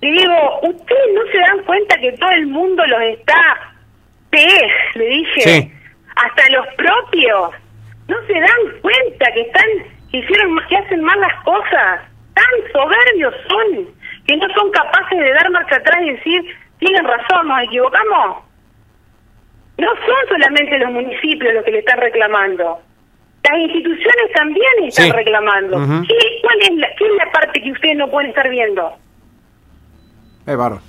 Le 0.00 0.12
digo, 0.12 0.60
¿ustedes 0.62 1.14
no 1.14 1.20
se 1.32 1.38
dan 1.38 1.64
cuenta 1.64 1.98
que 1.98 2.12
todo 2.12 2.30
el 2.30 2.46
mundo 2.46 2.86
los 2.86 3.00
está 3.02 3.40
pez? 4.30 4.72
Le 4.94 5.06
dije, 5.06 5.72
hasta 6.16 6.50
los 6.50 6.66
propios. 6.74 7.50
No 8.06 8.16
se 8.26 8.32
dan 8.34 8.80
cuenta 8.80 9.32
que 9.32 9.40
están, 9.42 9.68
que 10.10 10.18
hicieron, 10.18 10.58
que 10.68 10.76
hacen 10.76 11.02
mal 11.02 11.20
las 11.20 11.42
cosas. 11.44 12.00
Tan 12.38 12.72
soberbios 12.72 13.34
son, 13.48 13.88
que 14.24 14.36
no 14.36 14.46
son 14.54 14.70
capaces 14.70 15.18
de 15.18 15.32
dar 15.32 15.50
marcha 15.50 15.74
atrás 15.74 15.98
y 16.02 16.12
decir, 16.12 16.56
tienen 16.78 17.04
razón, 17.04 17.48
nos 17.48 17.62
equivocamos. 17.64 18.44
No 19.78 19.88
son 19.88 20.28
solamente 20.28 20.78
los 20.78 20.92
municipios 20.92 21.52
los 21.54 21.64
que 21.64 21.72
le 21.72 21.78
están 21.80 21.98
reclamando. 21.98 22.78
Las 23.42 23.58
instituciones 23.58 24.32
también 24.34 24.72
están 24.84 25.10
reclamando. 25.10 25.76
¿Cuál 25.78 26.60
es 26.60 26.70
la, 26.76 26.88
¿Qué 26.96 27.06
es 27.06 27.12
la 27.16 27.32
parte 27.32 27.60
que 27.60 27.72
ustedes 27.72 27.96
no 27.96 28.08
pueden 28.08 28.30
estar 28.30 28.48
viendo? 28.48 28.92
Eh, 30.46 30.54
barro. 30.54 30.80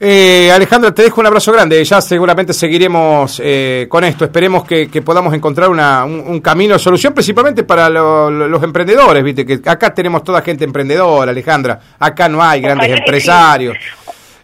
Eh, 0.00 0.50
Alejandra, 0.52 0.94
te 0.94 1.02
dejo 1.02 1.20
un 1.20 1.26
abrazo 1.26 1.52
grande. 1.52 1.82
Ya 1.82 2.00
seguramente 2.00 2.52
seguiremos 2.52 3.40
eh, 3.44 3.86
con 3.88 4.04
esto. 4.04 4.24
Esperemos 4.24 4.64
que, 4.64 4.88
podamos 5.04 5.34
encontrar 5.34 5.68
una, 5.68 6.04
un, 6.04 6.40
camino 6.40 6.74
de 6.74 6.78
solución, 6.78 7.12
principalmente 7.14 7.64
para 7.64 7.88
los 7.88 8.62
emprendedores. 8.62 9.24
Viste 9.24 9.44
que 9.44 9.60
acá 9.68 9.92
tenemos 9.92 10.22
toda 10.22 10.42
gente 10.42 10.64
emprendedora, 10.64 11.32
Alejandra. 11.32 11.80
Acá 11.98 12.28
no 12.28 12.42
hay 12.42 12.60
grandes 12.60 12.90
empresarios. 12.98 13.76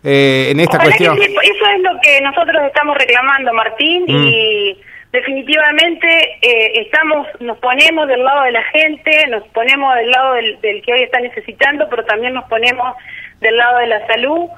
Eh, 0.07 0.51
en 0.51 0.61
esta 0.61 0.79
cuestión. 0.79 1.17
eso 1.17 1.31
es 1.33 1.83
lo 1.83 1.99
que 2.03 2.21
nosotros 2.21 2.63
estamos 2.67 2.95
reclamando, 2.95 3.55
Martín, 3.55 4.05
y 4.07 4.77
mm. 4.77 5.11
definitivamente 5.13 6.07
eh, 6.43 6.73
estamos, 6.83 7.27
nos 7.41 7.57
ponemos 7.57 8.07
del 8.07 8.23
lado 8.23 8.43
de 8.43 8.53
la 8.53 8.63
gente, 8.65 9.27
nos 9.29 9.45
ponemos 9.49 9.95
del 9.95 10.11
lado 10.11 10.35
del, 10.35 10.83
que 10.83 10.93
hoy 10.93 11.05
está 11.05 11.21
necesitando, 11.21 11.87
pero 11.89 12.05
también 12.05 12.35
nos 12.35 12.45
ponemos 12.51 12.95
del 13.41 13.57
lado 13.57 13.79
de 13.79 13.87
la 13.87 14.07
salud. 14.07 14.51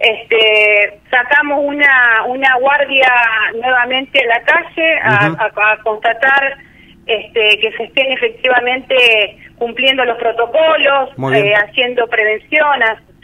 Este, 0.00 0.98
sacamos 1.10 1.60
una, 1.62 2.24
una 2.26 2.56
guardia 2.58 3.12
nuevamente 3.52 4.18
a 4.22 4.26
la 4.28 4.42
calle 4.44 4.98
a, 5.02 5.78
constatar 5.84 6.56
este, 7.04 7.58
que 7.58 7.70
se 7.76 7.84
estén 7.84 8.10
efectivamente 8.10 9.36
cumpliendo 9.58 10.02
los 10.06 10.16
protocolos, 10.16 11.10
eh, 11.34 11.52
haciendo 11.52 12.06
prevención, 12.06 12.80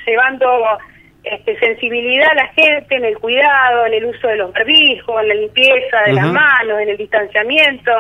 llevando 0.07 0.79
este, 1.25 1.59
sensibilidad 1.59 2.29
a 2.33 2.35
la 2.35 2.47
gente 2.49 2.95
en 2.95 3.07
el 3.07 3.19
cuidado, 3.21 3.87
en 3.87 3.95
el 3.95 4.05
uso 4.05 4.29
de 4.29 4.37
los 4.37 4.53
barbijos, 4.53 5.23
en 5.23 5.29
la 5.29 5.35
limpieza 5.35 6.03
de 6.07 6.12
las 6.12 6.27
manos, 6.27 6.79
en 6.79 6.91
el 6.91 6.99
distanciamiento. 6.99 7.91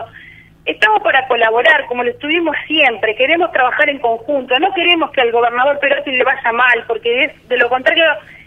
Estamos 0.66 1.02
para 1.02 1.26
colaborar, 1.28 1.86
como 1.86 2.04
lo 2.04 2.10
estuvimos 2.10 2.54
siempre, 2.66 3.16
queremos 3.16 3.50
trabajar 3.52 3.88
en 3.88 4.00
conjunto, 4.00 4.58
no 4.58 4.74
queremos 4.74 5.10
que 5.12 5.22
al 5.22 5.32
gobernador 5.32 5.78
Perotti 5.78 6.12
le 6.12 6.24
vaya 6.24 6.52
mal, 6.52 6.84
porque 6.86 7.24
es, 7.24 7.48
de 7.48 7.56
lo 7.56 7.70
contrario 7.70 8.04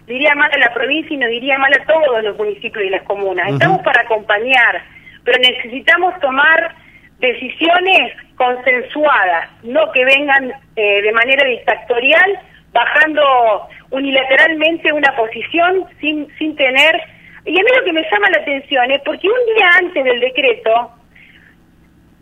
diría 0.09 0.33
mal 0.33 0.51
a 0.51 0.57
la 0.57 0.73
provincia 0.73 1.13
y 1.13 1.17
nos 1.17 1.29
diría 1.29 1.57
mal 1.59 1.71
a 1.71 1.85
todos 1.85 2.23
los 2.23 2.35
municipios 2.35 2.83
y 2.83 2.89
las 2.89 3.03
comunas. 3.03 3.53
Estamos 3.53 3.81
para 3.83 4.01
acompañar, 4.01 4.81
pero 5.23 5.37
necesitamos 5.39 6.19
tomar 6.19 6.75
decisiones 7.19 8.13
consensuadas, 8.35 9.49
no 9.63 9.91
que 9.91 10.03
vengan 10.03 10.51
eh, 10.75 11.01
de 11.03 11.11
manera 11.11 11.47
dictatorial, 11.47 12.39
bajando 12.73 13.67
unilateralmente 13.91 14.91
una 14.91 15.15
posición 15.15 15.85
sin, 16.01 16.27
sin 16.37 16.55
tener... 16.55 17.01
Y 17.45 17.57
a 17.57 17.63
mí 17.63 17.69
lo 17.77 17.83
que 17.85 17.93
me 17.93 18.03
llama 18.11 18.29
la 18.31 18.39
atención 18.39 18.91
es 18.91 19.01
porque 19.01 19.27
un 19.27 19.55
día 19.55 19.69
antes 19.77 20.03
del 20.03 20.19
decreto, 20.19 20.91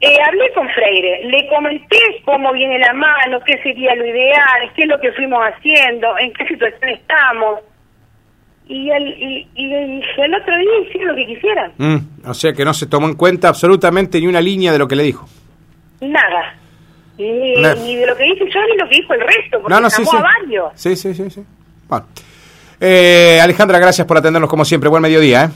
eh, 0.01 0.17
hablé 0.25 0.51
con 0.53 0.69
Freire, 0.69 1.23
le 1.23 1.47
comenté 1.47 2.21
cómo 2.23 2.51
viene 2.53 2.79
la 2.79 2.93
mano, 2.93 3.39
qué 3.45 3.57
sería 3.63 3.95
lo 3.95 4.05
ideal, 4.05 4.71
qué 4.75 4.83
es 4.83 4.87
lo 4.87 4.99
que 4.99 5.11
fuimos 5.13 5.43
haciendo, 5.43 6.17
en 6.19 6.33
qué 6.33 6.47
situación 6.47 6.89
estamos. 6.89 7.61
Y 8.69 8.89
el, 8.89 9.07
y, 9.07 9.47
y 9.55 9.73
el 9.73 10.35
otro 10.35 10.57
día 10.57 10.69
hicieron 10.87 11.07
lo 11.09 11.15
que 11.15 11.25
quisieran. 11.25 11.71
Mm, 11.77 11.97
o 12.29 12.33
sea 12.33 12.51
que 12.53 12.65
no 12.65 12.73
se 12.73 12.85
tomó 12.87 13.07
en 13.07 13.15
cuenta 13.15 13.47
absolutamente 13.47 14.19
ni 14.19 14.27
una 14.27 14.41
línea 14.41 14.71
de 14.73 14.79
lo 14.79 14.87
que 14.87 14.95
le 14.95 15.03
dijo. 15.03 15.27
Nada. 16.01 16.55
Ni, 17.17 17.61
No. 17.61 17.73
ni 17.75 17.95
de 17.95 18.05
lo 18.05 18.15
que 18.15 18.23
dice 18.25 18.45
yo 18.53 18.59
ni 18.69 18.77
lo 18.77 18.87
que 18.89 18.95
dijo 18.97 19.13
el 19.13 19.21
resto, 19.21 19.59
porque 19.61 19.73
No, 19.73 19.79
no, 19.81 19.89
sí, 19.89 20.03
llamó 20.03 20.11
sí. 20.11 20.17
a 20.17 20.21
varios. 20.21 20.65
Sí, 20.75 20.95
sí, 20.95 21.13
sí, 21.13 21.29
sí. 21.29 21.43
Bueno. 21.87 22.05
Eh, 22.79 23.39
Alejandra, 23.41 23.79
gracias 23.79 24.05
por 24.05 24.17
atendernos 24.17 24.49
como 24.49 24.63
siempre. 24.65 24.89
Buen 24.89 25.01
mediodía, 25.01 25.45
¿eh? 25.45 25.49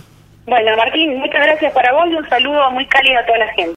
Bueno, 0.47 0.75
Martín, 0.75 1.17
muchas 1.19 1.43
gracias 1.43 1.71
para 1.71 1.93
vos 1.93 2.05
y 2.09 2.15
un 2.15 2.27
saludo 2.27 2.71
muy 2.71 2.85
cálido 2.87 3.19
a 3.19 3.25
toda 3.27 3.37
la 3.37 3.47
gente. 3.53 3.69